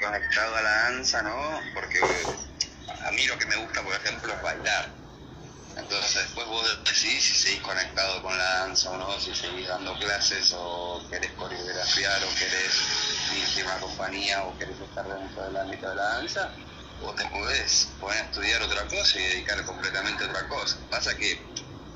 [0.00, 1.60] conectado a la danza, ¿no?
[1.74, 2.00] Porque
[3.04, 4.90] a mí lo que me gusta, por ejemplo, es bailar.
[5.76, 6.26] Entonces
[6.66, 11.02] vos decidís si seguís conectado con la danza o no, si seguís dando clases o
[11.08, 12.74] querés coreografiar o querés
[13.60, 16.52] a una compañía o querés estar dentro del ámbito de la danza,
[17.02, 20.78] o te podés poner a estudiar otra cosa y dedicar completamente a otra cosa.
[20.90, 21.40] Pasa que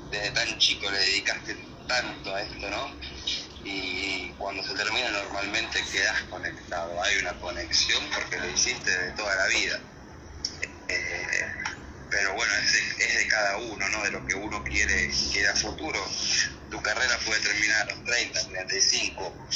[0.09, 1.57] desde tan chico le dedicaste
[1.87, 2.91] tanto a esto, ¿no?
[3.63, 9.35] y cuando se termina normalmente quedas conectado, hay una conexión porque lo hiciste de toda
[9.35, 9.79] la vida.
[10.87, 11.60] Eh,
[12.11, 14.03] pero bueno, es de, cada uno, ¿no?
[14.03, 16.05] De lo que uno quiere, quiere a futuro.
[16.69, 19.47] Tu carrera puede terminar a los 30, 35,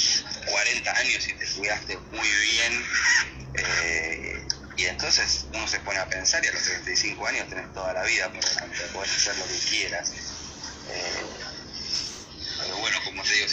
[0.50, 2.86] 40 años y te cuidaste muy bien.
[3.54, 4.46] Eh,
[4.78, 8.02] y entonces uno se pone a pensar y a los 35 años tenés toda la
[8.04, 10.12] vida por delante, podés hacer lo que quieras.
[10.88, 11.26] Eh,
[12.58, 13.46] pero bueno, como te digo,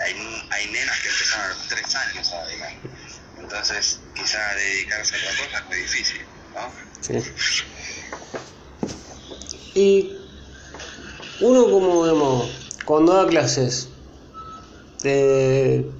[0.00, 2.72] hay, hay, nenas que empezaron a los tres años a bailar.
[3.38, 6.85] Entonces, quizá dedicarse a otra cosa es muy difícil, ¿no?
[7.00, 7.14] Sí.
[9.74, 10.16] Y
[11.40, 12.50] uno como, vemos
[12.84, 13.88] cuando da clases,
[15.02, 15.90] de,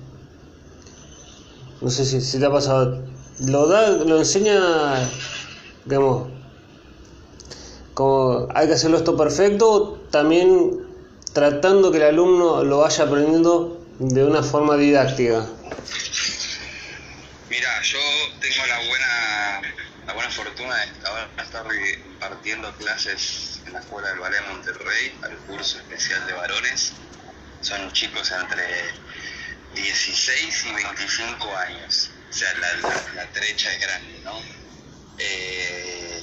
[1.80, 3.04] no sé si, si te ha pasado,
[3.40, 5.10] lo da, lo enseña,
[5.84, 6.28] digamos,
[7.92, 10.86] como hay que hacerlo esto perfecto, también
[11.32, 15.46] tratando que el alumno lo vaya aprendiendo de una forma didáctica?
[17.50, 17.98] Mira, yo
[18.40, 19.05] tengo la buena
[20.36, 21.66] fortuna de ahora estar
[22.04, 26.92] impartiendo clases en la Escuela del Ballet Monterrey, al curso especial de varones.
[27.62, 28.66] Son chicos entre
[29.74, 32.10] 16 y 25 años.
[32.28, 32.52] O sea,
[33.14, 34.38] la, trecha es grande, ¿no?
[35.18, 36.22] Eh,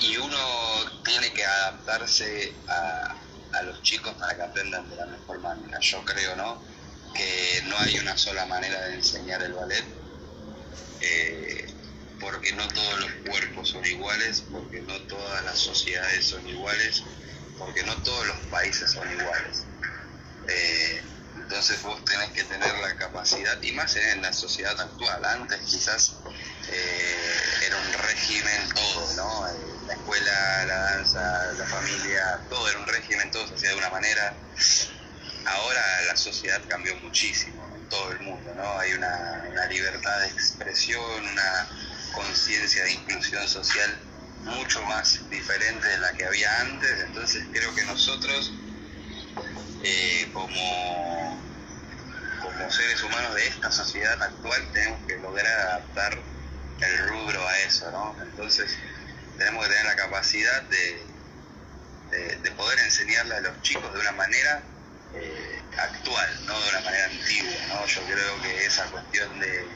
[0.00, 3.14] y uno tiene que adaptarse a,
[3.52, 5.78] a los chicos para que aprendan de la mejor manera.
[5.78, 6.60] Yo creo, ¿no?
[7.14, 9.84] Que no hay una sola manera de enseñar el ballet,
[11.00, 11.65] eh,
[12.26, 17.04] porque no todos los cuerpos son iguales, porque no todas las sociedades son iguales,
[17.56, 19.64] porque no todos los países son iguales.
[20.48, 21.02] Eh,
[21.36, 26.14] entonces vos tenés que tener la capacidad, y más en la sociedad actual, antes quizás
[26.68, 29.86] eh, era un régimen todo, ¿no?
[29.86, 33.90] La escuela, la danza, la familia, todo era un régimen, todo se hacía de una
[33.90, 34.34] manera.
[35.44, 38.78] Ahora la sociedad cambió muchísimo en todo el mundo, ¿no?
[38.80, 41.85] Hay una libertad de expresión, una
[42.16, 43.98] conciencia de inclusión social
[44.42, 48.52] mucho más diferente de la que había antes, entonces creo que nosotros
[49.82, 51.40] eh, como,
[52.42, 56.18] como seres humanos de esta sociedad actual tenemos que lograr adaptar
[56.80, 58.16] el rubro a eso, ¿no?
[58.22, 58.76] Entonces
[59.36, 61.02] tenemos que tener la capacidad de,
[62.42, 64.62] de, poder enseñarle a los chicos de una manera
[65.14, 67.86] eh, actual, no de una manera antigua, ¿no?
[67.86, 69.66] Yo creo que esa cuestión de,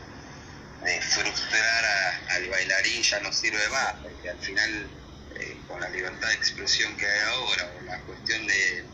[0.84, 1.84] de frustrar
[2.30, 4.88] al bailarín ya no sirve más, porque al final
[5.36, 8.84] eh, con la libertad de expresión que hay ahora, con la cuestión de,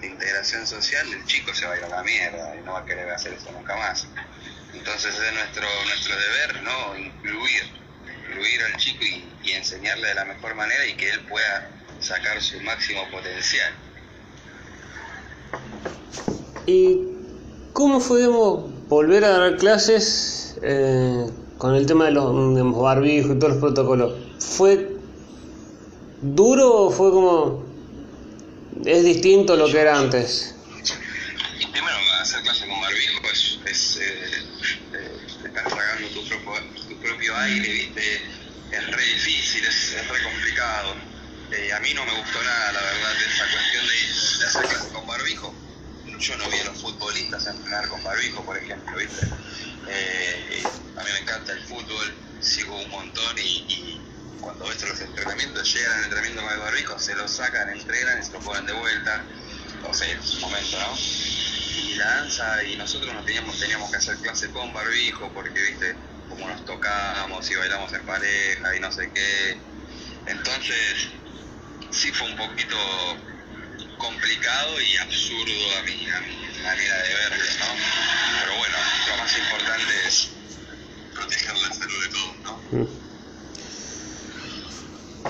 [0.00, 2.84] integración social, el chico se va a ir a la mierda y no va a
[2.84, 4.06] querer hacer eso nunca más.
[4.72, 6.96] Entonces es nuestro, nuestro deber, ¿no?
[6.96, 7.62] Incluir,
[8.28, 12.60] incluir al chico y, enseñarle de la mejor manera y que él pueda sacar su
[12.60, 13.74] máximo potencial.
[16.66, 16.98] ¿Y
[17.72, 21.26] cómo podemos volver a dar clases eh,
[21.58, 24.14] con el tema de los, barbijos y todos los protocolos?
[24.38, 24.96] ¿Fue
[26.22, 27.64] duro o fue como...
[28.84, 30.54] es distinto a lo que era antes?
[31.60, 34.48] Y primero, hacer clases con barbijo es, es eh,
[35.44, 36.52] estás tragando tu propio,
[36.88, 38.14] tu propio aire, ¿viste?
[38.70, 40.94] Es re difícil, es, es re complicado.
[41.50, 44.62] Eh, a mí no me gustó nada, la verdad, de esa cuestión de, de hacer
[44.66, 45.54] clases con barbijo.
[46.18, 49.22] Yo no vi a los futbolistas entrenar con barbijo, por ejemplo, ¿viste?
[49.88, 50.64] Eh,
[50.96, 54.00] a mí me encanta el fútbol, sigo un montón y,
[54.40, 58.24] cuando ves los entrenamientos, llegan al entrenamiento con el barbijo, se lo sacan, entrenan y
[58.24, 59.24] se lo ponen de vuelta.
[59.84, 60.96] O sea, es un momento, ¿no?
[60.96, 65.96] Y la danza, y nosotros nos teníamos, teníamos que hacer clase con barbijo, porque, viste,
[66.28, 69.58] como nos tocábamos y bailamos en pareja y no sé qué.
[70.26, 71.08] Entonces,
[71.90, 72.76] sí fue un poquito
[73.98, 77.66] complicado y absurdo a mi, a mi manera de verlo, ¿no?
[78.40, 78.76] Pero bueno,
[79.08, 80.30] lo más importante es
[81.14, 82.88] proteger la salud de todos, ¿no?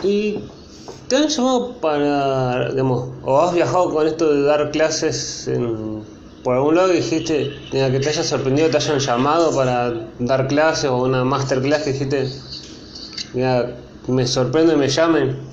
[0.02, 0.44] ¿Y
[1.08, 6.04] te han llamado para, digamos, o has viajado con esto de dar clases en,
[6.44, 10.46] por algún lado y dijiste, mira, que te haya sorprendido, te hayan llamado para dar
[10.48, 12.30] clases o una masterclass que dijiste,
[13.34, 13.74] mira,
[14.06, 15.47] me sorprende, me llamen?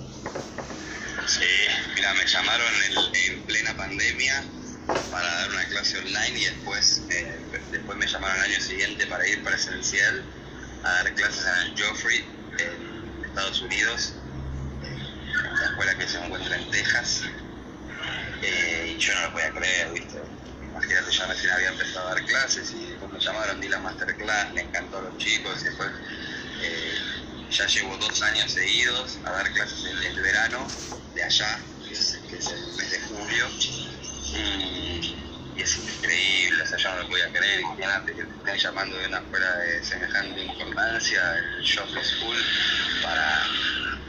[5.11, 7.39] Para dar una clase online y después, eh,
[7.71, 10.25] después me llamaron al año siguiente para ir presencial
[10.83, 12.25] a dar clases en el Joffrey,
[12.59, 14.13] en Estados Unidos,
[14.83, 17.21] en la escuela que se encuentra en Texas.
[18.41, 20.21] Eh, y yo no lo podía creer, ¿viste?
[20.61, 24.61] Imagínate, yo recién había empezado a dar clases y después llamaron, di la masterclass, me
[24.61, 25.89] encantó a los chicos y después
[26.61, 26.95] eh,
[27.49, 30.67] ya llevo dos años seguidos a dar clases en el verano
[31.13, 32.13] de allá, que es
[32.51, 33.47] el mes de julio.
[34.35, 35.15] Y,
[35.61, 39.07] es increíble, o sea, yo no lo podía creer, imagínate que te estén llamando de
[39.07, 42.37] una escuela de semejante importancia, el Joffrey School,
[43.01, 43.47] para,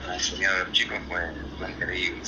[0.03, 1.21] para enseñar a los chicos fue,
[1.57, 2.23] fue increíble.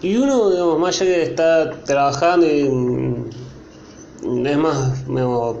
[0.00, 5.56] Y uno, digamos, más allá que está trabajando y mm, es más, digamos,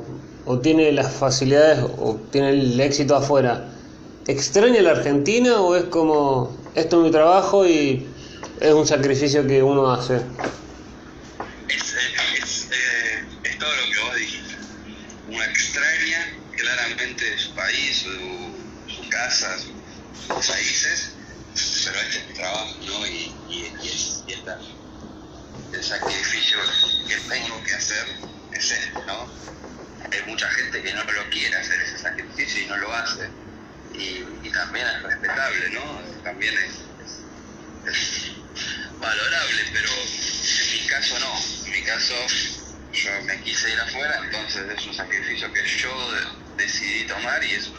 [0.46, 3.68] o tiene las facilidades o tiene el éxito afuera,
[4.26, 8.06] ¿extraña la Argentina o es como, esto es mi trabajo y
[8.60, 10.16] es un sacrificio que uno hace?
[11.68, 14.54] Es, eh, es, eh, es todo lo que vos dijiste.
[15.26, 19.82] Una extraña claramente su país, su, su casa, su-
[20.12, 21.16] sus raíces,
[21.84, 23.06] pero este es mi trabajo, ¿no?
[23.06, 24.58] Y, y, y es, y esta-
[25.72, 26.58] el sacrificio
[27.06, 28.06] que tengo que hacer
[28.52, 29.28] es este, ¿no?
[30.10, 33.30] Hay mucha gente que no lo quiere hacer ese sacrificio y no lo hace.
[33.92, 36.02] Y, y también es respetable, ¿no?
[36.22, 37.26] También es, es-
[37.84, 38.37] es
[39.00, 41.32] valorable, pero en mi caso no.
[41.66, 42.14] En mi caso
[42.92, 47.52] yo me quise ir afuera, entonces es un sacrificio que yo de- decidí tomar y
[47.52, 47.70] es,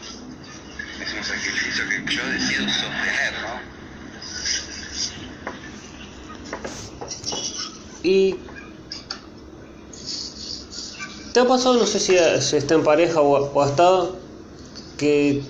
[1.02, 3.80] es un sacrificio que yo decido sostener, ¿no?
[8.04, 8.40] Y
[11.34, 14.20] ¿te ha pasado, no sé si, si está en pareja o, o ha estado,
[14.98, 15.44] que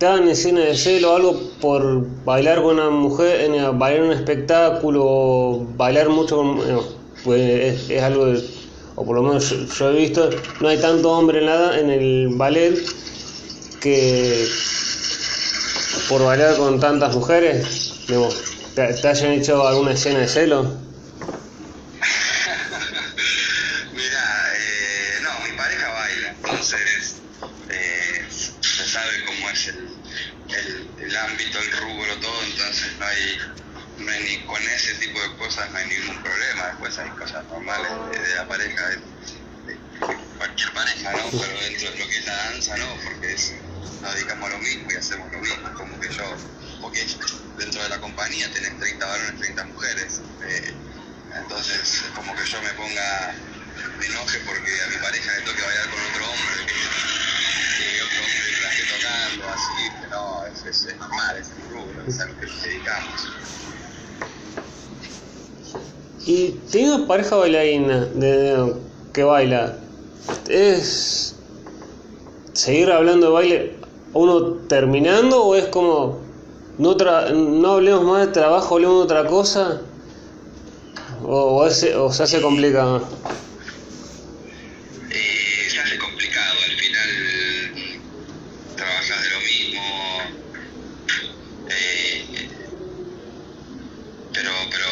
[0.00, 4.12] te hagan escena de celo algo por bailar con una mujer, en, bailar en un
[4.12, 6.56] espectáculo, bailar mucho con...
[6.56, 6.82] no,
[7.24, 7.40] pues
[7.82, 8.42] es, es algo, de-
[8.96, 10.30] o por lo menos yo, yo he visto,
[10.60, 11.48] no hay tanto hombre en,
[11.80, 12.74] en el ballet
[13.80, 14.46] que
[16.08, 17.92] por bailar con tantas mujeres,
[18.74, 20.89] te hayan hecho alguna escena de celo.
[31.60, 33.38] El rubro, todo, entonces no hay,
[33.98, 36.66] no hay ni con ese tipo de cosas no hay ningún problema.
[36.68, 38.96] Después hay cosas normales de, de la pareja, de,
[39.66, 39.80] de
[40.36, 41.30] cualquier pareja, ¿no?
[41.30, 43.52] Pero dentro de lo que es la danza, no, porque es,
[44.00, 46.42] nos dedicamos a lo mismo y hacemos lo mismo, como que yo,
[46.80, 47.06] porque
[47.58, 50.22] dentro de la compañía tenés 30 varones, 30 mujeres.
[50.40, 50.74] eh,
[51.42, 53.49] entonces, es como que yo me ponga,
[54.00, 58.18] me enoje porque a mi pareja le toque bailar con otro hombre, que, que otro
[58.24, 62.20] hombre la esté tocando, así, que no, es, es, es normal, es el rubro, es
[62.20, 63.20] a lo que nos dedicamos.
[66.26, 68.74] Y teniendo pareja bailarina de, de-
[69.12, 69.78] que baila,
[70.48, 71.34] ¿es
[72.54, 73.80] seguir hablando de baile
[74.12, 76.28] uno terminando o es como
[76.78, 79.82] no, tra- no hablemos más de trabajo, hablemos de otra cosa?
[81.22, 83.08] ¿O, o, es- o se hace complicado?
[85.10, 87.10] Eh, se hace complicado, al final
[87.74, 89.82] mm, trabajas de lo mismo,
[91.68, 92.24] eh,
[94.32, 94.86] pero, pero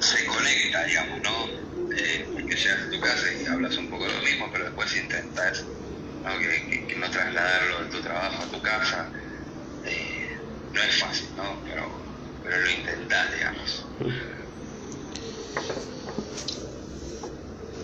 [0.00, 1.46] se conecta, digamos, ¿no?
[1.96, 4.94] Eh, porque llegas a tu casa y hablas un poco de lo mismo, pero después
[4.96, 5.64] intentas
[6.22, 6.38] ¿no?
[6.38, 9.10] Que, que- que no trasladarlo de tu trabajo a tu casa.
[9.84, 10.28] Eh,
[10.72, 11.62] no es fácil, ¿no?
[11.64, 11.82] Pero,
[12.42, 13.86] pero lo intentás, digamos.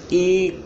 [0.08, 0.64] ¿Y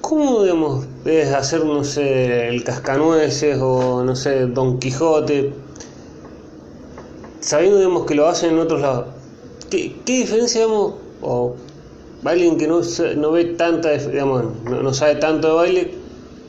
[0.00, 5.52] cómo, digamos, es hacer, no sé, el cascanueces o, no sé, Don Quijote,
[7.40, 9.06] sabiendo, digamos, que lo hacen en otros lados?
[9.70, 11.56] ¿Qué, qué diferencia, digamos, o
[12.24, 12.80] alguien que no,
[13.16, 15.94] no ve tanta, digamos, no, sabe tanto de baile,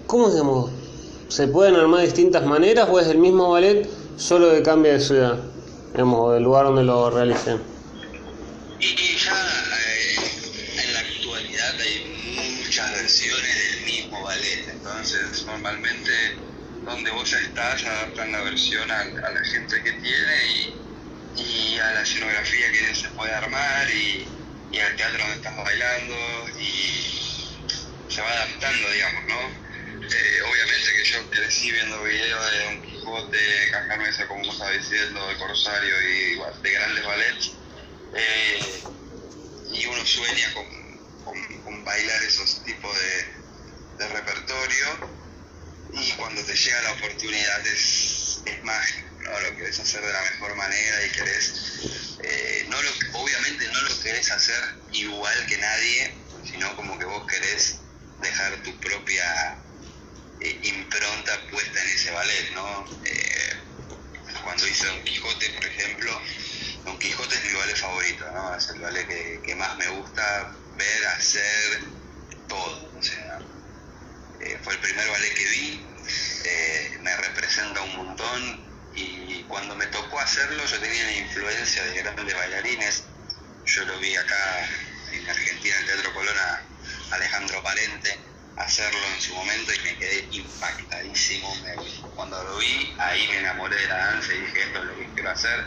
[0.08, 0.72] ¿cómo, digamos,
[1.28, 5.38] se pueden armar distintas maneras o es el mismo ballet solo que cambia de ciudad,
[5.92, 7.77] digamos, o del lugar donde lo realicen?
[15.68, 16.38] Normalmente
[16.86, 20.76] donde vos estás adaptan la versión a, la gente que tiene y,
[21.36, 24.26] y, a la escenografía que se puede armar y,
[24.72, 26.16] y al teatro donde estás bailando
[26.58, 27.58] y
[28.08, 29.40] se va adaptando, digamos, ¿no?
[30.08, 35.38] Eh, obviamente que yo crecí viendo videos de Don Quijote, Cascanueces, como estaba diciendo, de
[35.38, 37.52] Corsario y de grandes ballets
[38.16, 38.84] eh,
[39.74, 40.66] y uno sueña con,
[41.64, 45.17] con, bailar esos tipos de, de, repertorio
[46.00, 49.40] y cuando te llega la oportunidad es, es mágico, ¿no?
[49.40, 54.00] lo querés hacer de la mejor manera y querés, eh, no lo, obviamente no lo
[54.02, 57.78] querés hacer igual que nadie, sino como que vos querés
[58.22, 59.60] dejar tu propia
[60.40, 62.98] eh, impronta puesta en ese ballet, ¿no?
[64.44, 66.22] cuando hice Don Quijote, por ejemplo,
[66.86, 68.56] Don Quijote es mi ballet favorito, ¿no?
[68.56, 71.84] Es el ballet que, más me gusta ver, hacer,
[72.48, 72.92] todo.
[72.96, 73.04] O
[74.48, 75.86] eh, fue el primer ballet que vi,
[76.46, 82.02] eh, me representa un montón y cuando me tocó hacerlo yo tenía la influencia de
[82.02, 83.04] grandes bailarines.
[83.66, 84.70] Yo lo vi acá
[85.12, 86.62] en Argentina, en el Teatro Colona,
[87.12, 88.18] Alejandro Parente,
[88.56, 91.54] hacerlo en su momento y me quedé impactadísimo.
[92.16, 95.14] cuando lo vi, ahí me enamoré de la danza y dije, esto es lo que
[95.14, 95.66] quiero hacer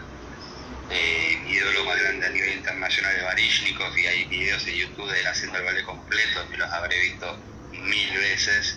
[0.91, 5.11] eh, mi ídolo más grande a nivel internacional de Barishnikov y hay videos en YouTube
[5.13, 7.41] de él haciendo el ballet completo, me los habré visto
[7.83, 8.77] mil veces.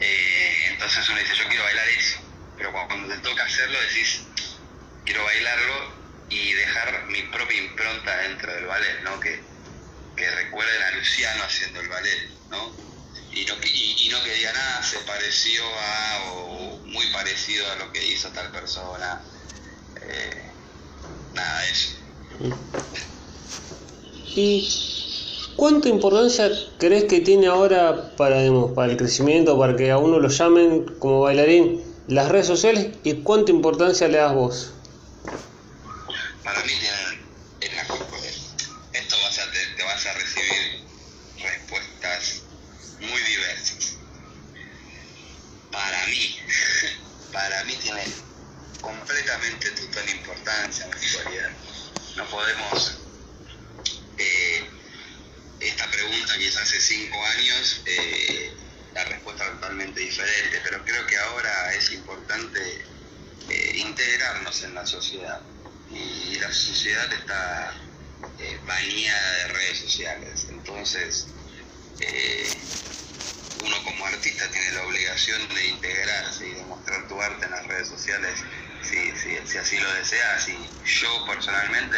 [0.00, 2.18] Eh, entonces uno dice, yo quiero bailar eso,
[2.56, 4.22] pero cuando te toca hacerlo decís,
[5.04, 5.94] quiero bailarlo
[6.28, 9.18] y dejar mi propia impronta dentro del ballet, ¿no?
[9.20, 9.40] Que,
[10.16, 12.76] que recuerden a Luciano haciendo el ballet, ¿no?
[13.32, 17.92] Y no, y, no que diga nada, se pareció a, o muy parecido a lo
[17.92, 19.20] que hizo tal persona.
[20.02, 20.42] Eh,
[21.34, 21.96] nada de eso.
[24.34, 24.85] ¿Y
[25.56, 28.38] cuánta importancia crees que tiene ahora para,
[28.74, 33.14] para el crecimiento, para que a uno lo llamen como bailarín, las redes sociales y
[33.22, 34.72] cuánta importancia le das vos?
[36.44, 36.72] Para mí
[37.58, 40.84] tiene la Esto vas a, te, vas a recibir
[41.42, 42.42] respuestas
[43.00, 43.96] muy diversas.
[45.72, 46.36] Para mí,
[47.32, 48.02] para mí tiene
[48.80, 51.50] completamente total importancia en la actualidad.
[52.16, 52.98] No podemos,
[54.18, 54.64] eh,
[55.60, 58.52] esta pregunta quizás hace cinco años, eh,
[58.94, 62.84] la respuesta totalmente diferente, pero creo que ahora es importante
[63.50, 65.40] eh, integrarnos en la sociedad
[65.90, 67.74] y la sociedad está
[68.66, 71.26] bañada de redes sociales, entonces
[73.62, 77.66] uno como artista tiene la obligación de integrarse y de mostrar tu arte en las
[77.66, 78.44] redes sociales
[78.82, 80.48] si, así lo deseas.
[80.48, 81.96] Y yo personalmente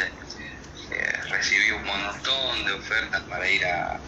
[0.90, 4.00] eh, recibí un montón de ofertas para ir a,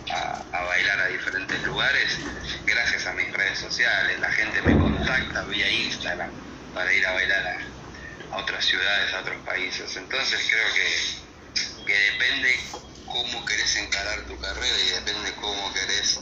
[0.53, 2.19] bailar a diferentes lugares
[2.65, 4.19] gracias a mis redes sociales.
[4.21, 6.31] La gente me contacta vía Instagram
[6.75, 9.97] para ir a bailar a, otras ciudades, a otros países.
[9.97, 12.61] Entonces creo que, que depende
[13.07, 16.21] cómo querés encarar tu carrera y depende cómo querés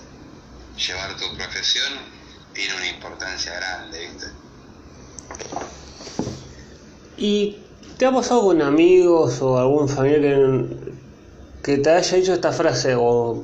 [0.78, 1.92] llevar tu profesión,
[2.54, 4.26] tiene una importancia grande, ¿viste?
[7.18, 7.56] ¿Y
[7.98, 10.66] te ha pasado con amigos o algún familiar
[11.64, 13.42] que, te haya dicho esta frase o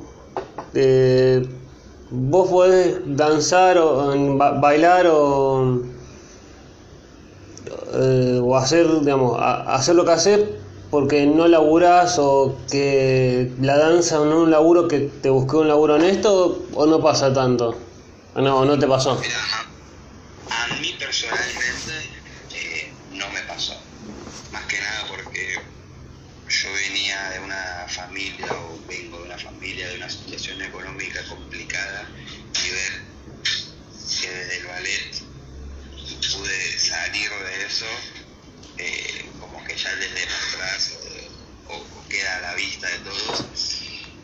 [2.09, 5.81] vos podés danzar o bailar o,
[7.95, 10.49] eh, o hacer, digamos, hacer lo que haces
[10.89, 15.67] porque no laburás o que la danza no es un laburo que te busqué un
[15.67, 17.75] laburo honesto o no pasa tanto?
[18.35, 19.19] ¿O no, no te pasó
[20.81, 21.75] mí personalmente
[26.47, 32.09] yo venía de una familia o vengo de una familia de una situación económica complicada
[32.63, 33.01] y ver
[34.21, 35.23] que desde el ballet
[36.33, 37.85] pude salir de eso
[38.77, 40.93] eh, como que ya desde atrás
[41.67, 43.45] o, queda a la vista de todos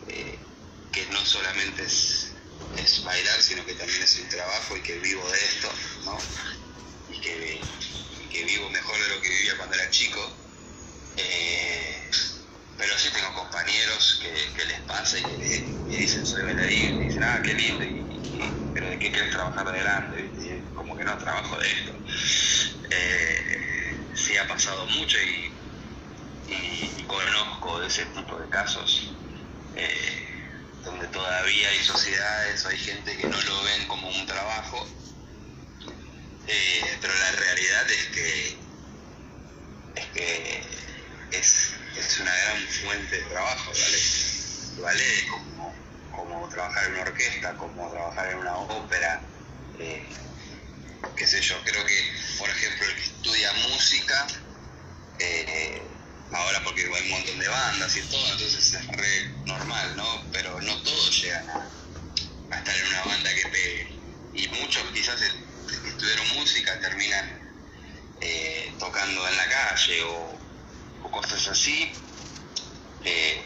[0.07, 0.37] eh,
[0.91, 2.27] que no solamente es,
[3.03, 5.71] bailar sino que también es un trabajo y que vivo de esto
[6.05, 6.17] ¿no?
[7.09, 7.61] y que,
[8.23, 10.41] y que vivo mejor de lo que vivía cuando era chico
[11.17, 12.09] eh,
[12.77, 15.45] pero sí tengo compañeros que, les pasa y que me
[16.01, 18.05] dicen soy bailarín, y dicen, ah, qué lindo, y,
[18.73, 20.31] pero ¿de qué quieres trabajar adelante?
[20.73, 21.93] como que no trabajo de esto.
[22.89, 25.51] Eh, sí ha pasado mucho y,
[27.07, 29.13] conozco ese tipo de casos
[29.75, 30.27] eh,
[30.83, 34.87] donde todavía hay sociedades hay gente que no lo ven como un trabajo,
[36.47, 38.57] eh, pero la realidad es que
[39.95, 40.63] es que
[41.31, 43.97] es, una gran fuente de trabajo, ¿vale?
[44.81, 45.50] ¿Vale?
[46.15, 49.21] Como, trabajar en una orquesta, como trabajar en una ópera,
[49.79, 50.05] eh,
[51.15, 54.27] qué sé yo, creo que, por ejemplo, el que estudia música,
[55.19, 55.81] eh,
[56.31, 60.25] ahora porque hay un montón de bandas y todo, entonces es re normal, ¿no?
[60.31, 61.69] Pero no todos llegan a,
[62.57, 64.01] estar en una banda que pegue.
[64.33, 67.41] Y muchos quizás estudiaron música terminan
[68.21, 70.39] eh, tocando en la calle o,
[71.11, 71.91] cosas así.
[73.03, 73.43] Eh,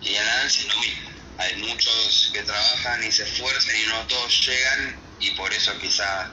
[0.00, 1.01] y en danza lo mismo.
[1.42, 6.30] Hay muchos que trabajan y se esfuerzan y no todos llegan y por eso quizá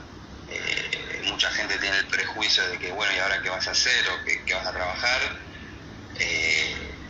[0.49, 4.05] eh, mucha gente tiene el prejuicio de que, bueno, ¿y ahora qué vas a hacer
[4.09, 5.49] o qué, vas a trabajar?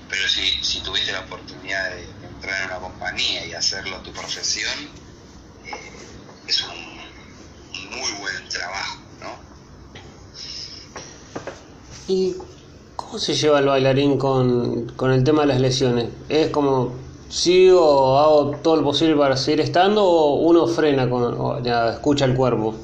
[0.07, 4.89] pero si, si tuviste la oportunidad de, entrar en una compañía y hacerlo tu profesión,
[6.47, 6.99] es un
[7.89, 9.39] muy buen trabajo, ¿no?
[12.07, 12.35] ¿Y
[12.95, 16.09] cómo se lleva el bailarín con, el tema de las lesiones?
[16.27, 16.97] ¿Es como
[17.29, 22.35] sigo, hago todo lo posible para seguir estando o uno frena, con, ya, escucha el
[22.35, 22.75] cuerpo?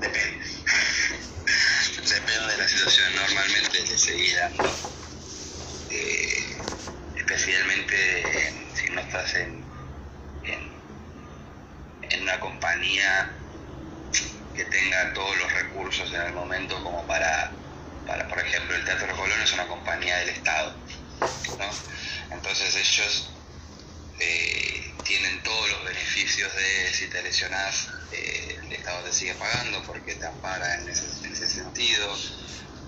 [0.00, 0.44] Depende.
[2.02, 3.06] Depende de la situación.
[3.14, 4.64] Normalmente se sigue dando.
[5.90, 6.40] Eh,
[7.16, 9.64] especialmente si no estás en,
[10.44, 10.72] en,
[12.10, 13.36] en una compañía
[14.54, 17.52] que tenga todos los recursos en el momento como para,
[18.06, 20.74] para por ejemplo, el Teatro Colón es una compañía del Estado,
[21.58, 22.34] ¿no?
[22.36, 23.30] Entonces ellos
[24.18, 29.82] eh, tienen todos los beneficios de si te lesionás, eh, el Estado te sigue pagando
[29.84, 32.16] porque te ampara en ese, sentido.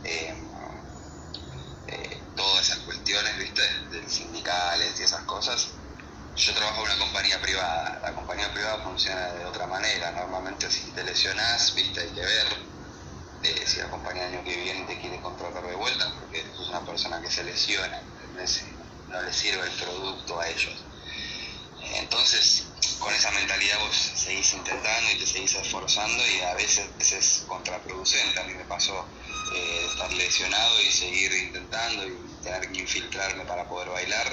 [0.05, 0.35] Eh,
[2.37, 3.62] todas esas cuestiones, ¿viste?
[3.91, 5.68] De sindicales y esas cosas,
[6.35, 8.01] yo trabajo en una compañía privada.
[8.03, 10.11] La compañía privada funciona de otra manera.
[10.12, 12.47] Normalmente si te lesionás, viste, hay que ver
[13.43, 16.68] eh, si la compañía el año que viene te quiere contratar de vuelta, porque es
[16.68, 18.01] una persona que se lesiona,
[19.09, 20.85] no le sirve el producto a ellos.
[21.97, 22.64] Entonces,
[22.99, 28.41] con esa mentalidad vos seguís intentando y te seguís esforzando y a veces es contraproducente.
[28.41, 29.05] A mí me pasó
[29.55, 32.33] eh, estar lesionado y seguir intentando y
[33.13, 34.27] infiltrarme para poder bailar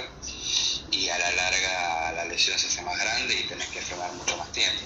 [0.91, 4.37] y a la larga la lesión se hace más grande y tenés que frenar mucho
[4.37, 4.81] más tiempo.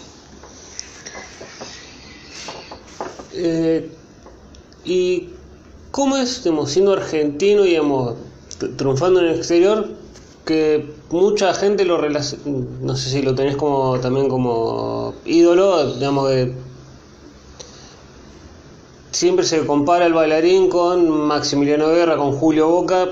[3.33, 3.89] Eh,
[4.85, 5.29] ¿Y
[5.91, 8.15] cómo es, siendo argentino, digamos,
[8.77, 9.89] triunfando en el exterior,
[10.45, 12.43] que mucha gente lo relaciona,
[12.81, 16.53] no sé si lo tenés como también como ídolo, digamos que
[19.11, 23.07] siempre se compara el bailarín con Maximiliano Guerra, con Julio Boca,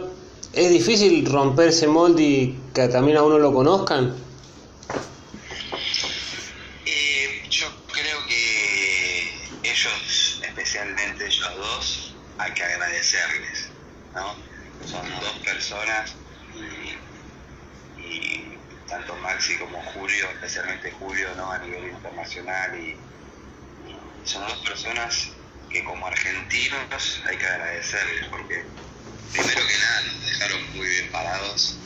[0.53, 4.13] ¿Es difícil romper ese molde y que también a uno lo conozcan?
[6.85, 9.31] Eh, yo creo que
[9.63, 13.69] ellos, especialmente ellos dos, hay que agradecerles,
[14.13, 14.35] ¿no?
[14.85, 16.15] Son dos personas
[17.97, 18.57] y,
[18.89, 21.49] tanto Maxi como Julio, especialmente Julio, ¿no?
[21.49, 22.97] A nivel internacional y
[24.25, 25.29] son dos personas
[25.69, 28.65] que como argentinos hay que agradecerles porque
[29.31, 31.77] primero que nada nos dejaron muy bien parados.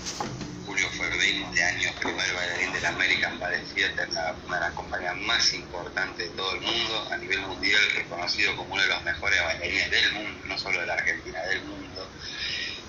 [0.66, 4.10] Julio fue de años primer bailarín de la American Ballet Theater,
[4.46, 8.74] una de las compañías más importantes de todo el mundo, a nivel mundial reconocido como
[8.74, 12.10] uno de los mejores bailarines del mundo, no solo de la Argentina, del mundo.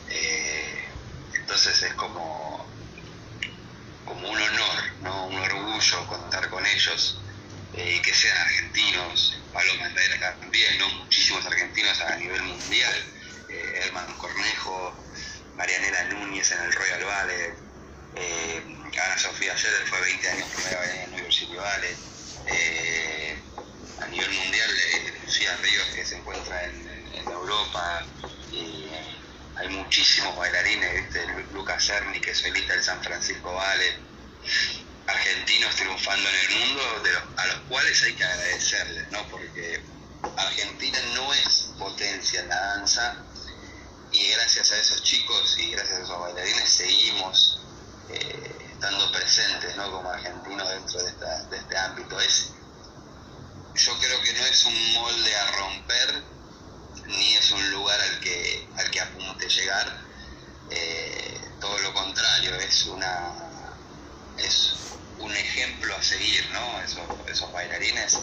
[0.09, 0.89] Eh,
[1.35, 2.67] entonces es como,
[4.07, 5.27] como un honor, ¿no?
[5.27, 7.21] un orgullo contar con ellos
[7.75, 10.89] eh, y que sean argentinos, Paloma Herrera también, ¿no?
[10.89, 13.16] muchísimos argentinos a nivel mundial
[13.57, 14.95] eh, Herman Cornejo,
[15.57, 17.55] Marianela Núñez en el Royal Ballet,
[18.17, 18.63] eh,
[19.05, 21.97] Ana Sofía Scheller fue 20 años primera en el University Ballet,
[22.47, 23.39] eh,
[24.01, 24.71] a nivel mundial
[25.25, 26.97] Lucía Ríos que se encuentra en,
[27.27, 28.05] Europa,
[28.53, 28.89] y
[29.57, 31.27] hay muchísimos bailarines, ¿viste?
[31.53, 33.99] Lucas Cerny que es solista del San Francisco Ballet,
[35.07, 36.83] argentinos triunfando en el mundo,
[37.37, 39.27] a los cuales hay que agradecerles, ¿no?
[39.29, 39.81] porque
[40.37, 43.26] Argentina no es potencia en la danza,
[44.13, 47.61] y gracias a esos chicos y gracias a esos bailarines seguimos
[48.11, 49.91] eh, estando presentes ¿no?
[49.91, 52.21] como argentinos dentro de, esta, de este ámbito.
[52.21, 52.53] Es,
[53.75, 56.23] yo creo que no es un molde a romper,
[57.07, 60.01] ni es un lugar al que, al que apunte llegar.
[60.71, 63.47] Eh, todo lo contrario, es una
[64.39, 64.73] es
[65.19, 66.81] un ejemplo a seguir, ¿no?
[66.83, 68.19] Esos, esos bailarines.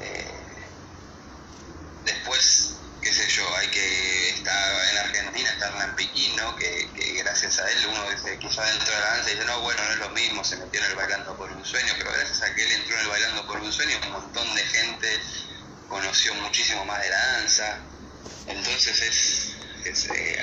[0.00, 0.30] Eh,
[2.04, 6.54] después, qué sé yo, hay que estar en Argentina, está Hernán Piquín, ¿no?
[6.56, 9.82] Que, gracias a él uno dice, quizá dentro de la danza y dice, no, bueno,
[9.84, 12.54] no es lo mismo, se metió en el bailando por un sueño, pero gracias a
[12.54, 15.20] que él entró en el bailando por un sueño, un montón de gente
[15.88, 17.78] conoció muchísimo más de la danza.
[18.46, 20.42] Entonces es, eh,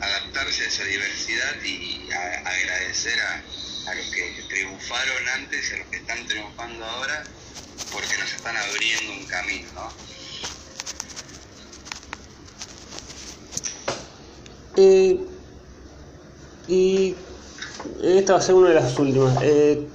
[0.00, 3.44] adaptarse a esa diversidad y agradecer a,
[3.90, 7.26] a los que triunfaron antes y a los que están triunfando ahora,
[7.90, 10.19] porque nos están abriendo un camino, ¿no?
[14.76, 15.20] Y
[18.02, 19.36] esta va a ser una de las últimas.
[19.42, 19.86] Eh,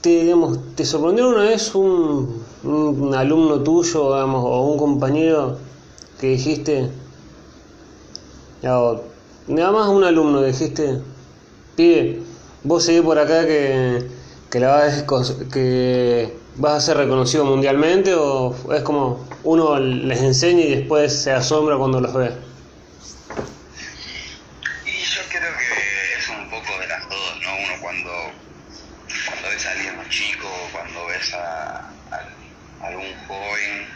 [0.00, 5.58] te, digamos, ¿Te sorprendió una vez un, un alumno tuyo digamos, o un compañero
[6.18, 6.90] que dijiste,
[8.62, 11.00] nada más un alumno que dijiste,
[11.76, 12.22] pibe,
[12.64, 14.08] vos seguís por acá que,
[14.50, 15.04] que, la vas,
[15.52, 21.32] que vas a ser reconocido mundialmente o es como uno les enseña y después se
[21.32, 22.32] asombra cuando los ve?
[24.86, 27.56] Y yo creo que es un poco de las dos, ¿no?
[27.56, 28.10] Uno cuando,
[29.26, 31.90] cuando ves a alguien chico, cuando ves a,
[32.82, 33.88] algún joven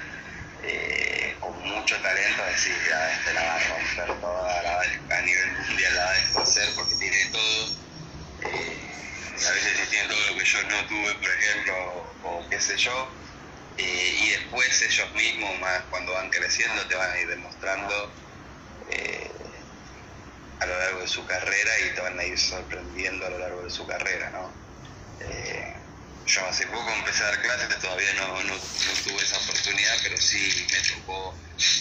[0.62, 4.80] eh, con mucho talento, decir, ya este la va a romper toda,
[5.10, 7.66] a nivel mundial la va a deshacer porque tiene todo.
[8.42, 8.86] Eh,
[9.36, 11.74] a veces tiene todo lo que yo no tuve, por ejemplo,
[12.24, 13.25] o, qué sé yo.
[13.78, 18.12] Eh, y después ellos mismos, más cuando van creciendo, te van a ir demostrando
[20.58, 23.62] a lo largo de su carrera y te van a ir sorprendiendo a lo largo
[23.62, 24.50] de su carrera, ¿no?
[26.26, 28.54] yo hace poco empecé a dar clases, todavía no, no,
[29.04, 31.34] tuve esa oportunidad, pero sí me tocó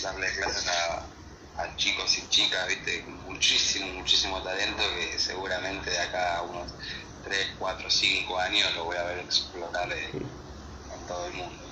[0.04, 6.42] darle clases a, chicos y chicas, viste, muchísimo, muchísimo talento que seguramente de acá a
[6.44, 6.72] unos
[7.24, 10.30] 3, 4, 5 años lo voy a ver explotar en,
[11.08, 11.65] todo el mundo.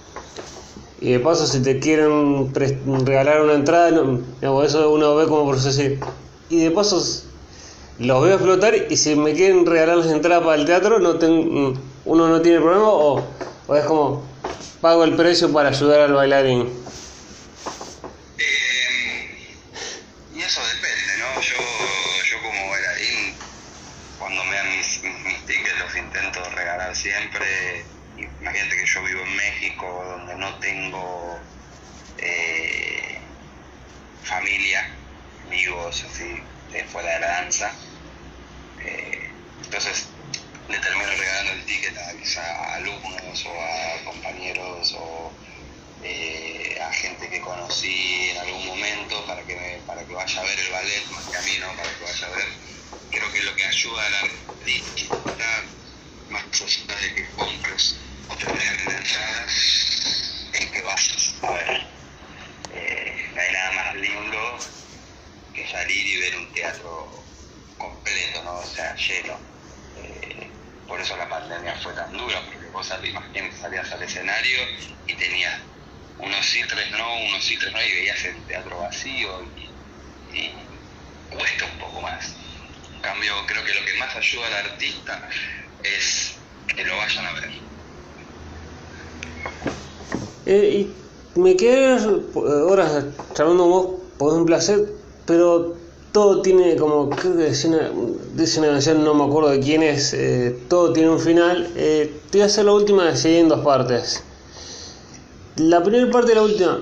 [1.01, 5.99] Y de paso, si te quieren regalar una entrada, no, eso uno ve como decir.
[6.49, 7.03] Y de paso,
[7.99, 11.74] los veo explotar y si me quieren regalar las entradas para el teatro, no tengo
[12.05, 13.20] uno no tiene problema o,
[13.76, 14.28] es como
[14.82, 16.68] pago el precio para ayudar al bailarín?
[18.38, 19.55] Eh,
[20.36, 21.41] y eso depende, ¿no?
[21.41, 21.55] Yo,
[22.30, 23.36] yo como bailarín,
[24.20, 25.01] cuando me dan mis,
[25.45, 27.86] tickets los intento regalar siempre.
[28.18, 31.39] Imagínate que yo vivo en México, donde no tengo
[32.18, 33.18] eh,
[34.24, 34.89] familia,
[35.47, 37.72] amigos, así, de fuera de la danza.
[38.84, 39.30] Eh,
[39.64, 40.07] entonces
[40.70, 41.66] le termino regalando el
[42.38, 45.34] a, alumnos o a compañeros o
[46.01, 50.59] eh, a gente que conocí en algún momento para que, para que vaya a ver
[50.59, 51.67] el ballet, más que a mí, ¿no?
[51.77, 52.47] Para que vaya a ver.
[53.09, 55.45] Creo que lo que ayuda a la artista,
[56.27, 61.88] más allá de que compres o te la entrada, es que vayas a ver.
[62.71, 64.59] Eh, no hay nada más lindo
[65.53, 67.23] que salir y ver un teatro
[67.77, 68.59] completo, ¿no?
[68.59, 69.53] O sea, lleno
[70.93, 74.59] por eso la pandemia fue tan dura, porque vos imagínate, salías al escenario
[75.07, 75.59] y tenías
[76.19, 79.41] unos sí, no, unos sí, no, y veías el teatro vacío
[80.31, 80.51] y,
[81.31, 82.35] cuesta un poco más.
[82.93, 85.29] En cambio, creo que lo que más ayuda al artista
[85.81, 86.35] es
[86.67, 87.49] que lo vayan a ver.
[90.45, 90.69] Eh,
[91.35, 91.93] y me quedé
[92.35, 94.93] horas charlando vos, por un placer,
[95.25, 95.75] pero
[96.14, 97.68] todo tiene como, creo que dice
[98.59, 101.68] una, canción, no me acuerdo de quién es, eh, todo tiene un final.
[101.76, 104.24] Eh, te voy a hacer la última de en dos partes.
[105.55, 106.80] La primera parte de la última,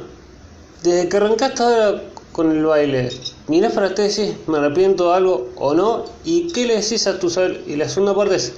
[0.84, 2.04] desde que arrancaste ahora
[2.34, 3.10] con el baile,
[3.48, 7.08] mirás para ti y decís, me arrepiento de algo o no, y qué le decís
[7.08, 8.52] a tus Y la segunda parte es,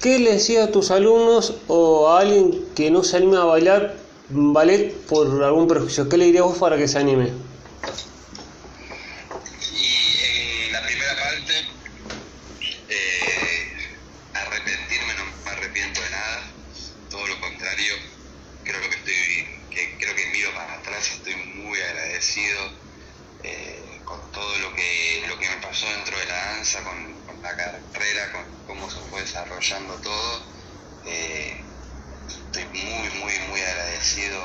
[0.00, 3.94] ¿qué le decís a tus alumnos o a alguien que no se anima a bailar
[4.28, 6.08] ballet por algún prejuicio?
[6.08, 7.30] ¿Qué le dirías vos para que se anime?
[30.02, 30.42] todo.
[31.04, 31.60] Eh,
[32.28, 34.40] estoy muy, muy, muy agradecido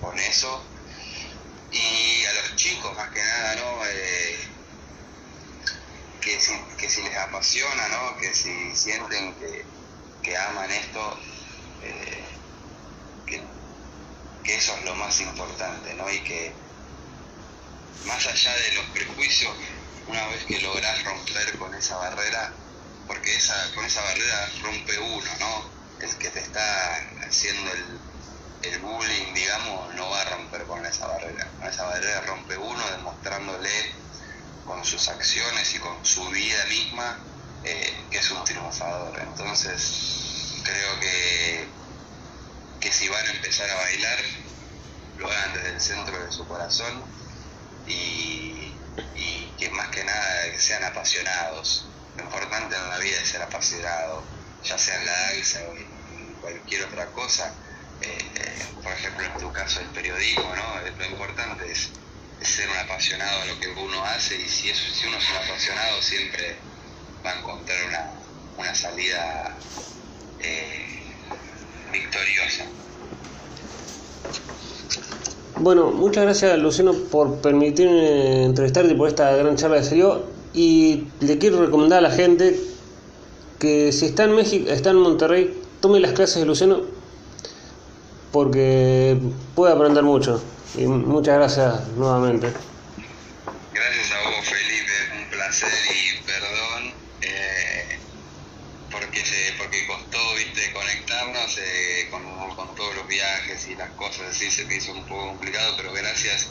[0.00, 0.64] con eso.
[1.70, 3.86] Y a los chicos, más que nada, ¿no?
[3.86, 4.38] Eh,
[6.20, 8.11] que, si, que si les apasiona, ¿no?
[8.22, 9.34] Que si sienten
[10.22, 11.18] que, aman esto,
[11.82, 12.24] eh,
[13.26, 13.42] que,
[14.44, 16.08] que eso es lo más importante, ¿no?
[16.08, 16.52] Y que
[18.06, 19.52] más allá de los prejuicios,
[20.06, 22.52] una vez que lográs romper con esa barrera,
[23.08, 25.68] porque esa, con esa barrera rompe uno, ¿no?
[25.98, 26.94] El que te está
[27.26, 27.98] haciendo el,
[28.70, 31.50] el bullying, digamos, no va a romper con esa barrera.
[31.58, 33.94] Con esa barrera rompe uno demostrándole
[34.64, 37.18] con sus acciones y con su vida misma
[37.64, 39.18] eh, que es un triunfador.
[39.20, 41.66] Entonces, creo que,
[42.80, 44.18] que si van a empezar a bailar,
[45.18, 47.02] lo hagan desde el centro de su corazón
[47.86, 48.72] y,
[49.14, 51.86] y que más que nada sean apasionados.
[52.16, 54.22] Lo importante en la vida es ser apasionado,
[54.64, 57.54] ya sea en la danza o en cualquier otra cosa.
[58.02, 60.80] Eh, eh, por ejemplo, en tu caso el periodismo, ¿no?
[60.98, 61.90] Lo importante es,
[62.42, 65.36] ser un apasionado a lo que uno hace y si, eso, si uno es un
[65.36, 66.56] apasionado siempre
[67.24, 68.10] va a encontrar una,
[68.58, 69.56] una salida
[70.40, 71.02] eh,
[71.92, 72.64] victoriosa.
[75.56, 81.06] Bueno, muchas gracias Luciano por permitirme entrevistarte por esta gran charla que se dio y
[81.20, 82.58] le quiero recomendar a la gente
[83.58, 86.80] que si está en México, está en Monterrey, tome las clases de Luciano
[88.32, 89.18] porque
[89.54, 90.42] puede aprender mucho.
[90.76, 92.50] Y muchas gracias nuevamente.
[93.72, 95.68] Gracias a vos, Felipe, un placer
[103.12, 106.50] viajes y las cosas así se me hizo un poco complicado, pero gracias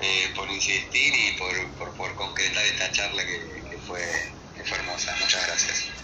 [0.00, 4.02] eh, por insistir y por, por, concretar esta charla que fue
[4.56, 5.14] hermosa.
[5.20, 6.02] Muchas gracias.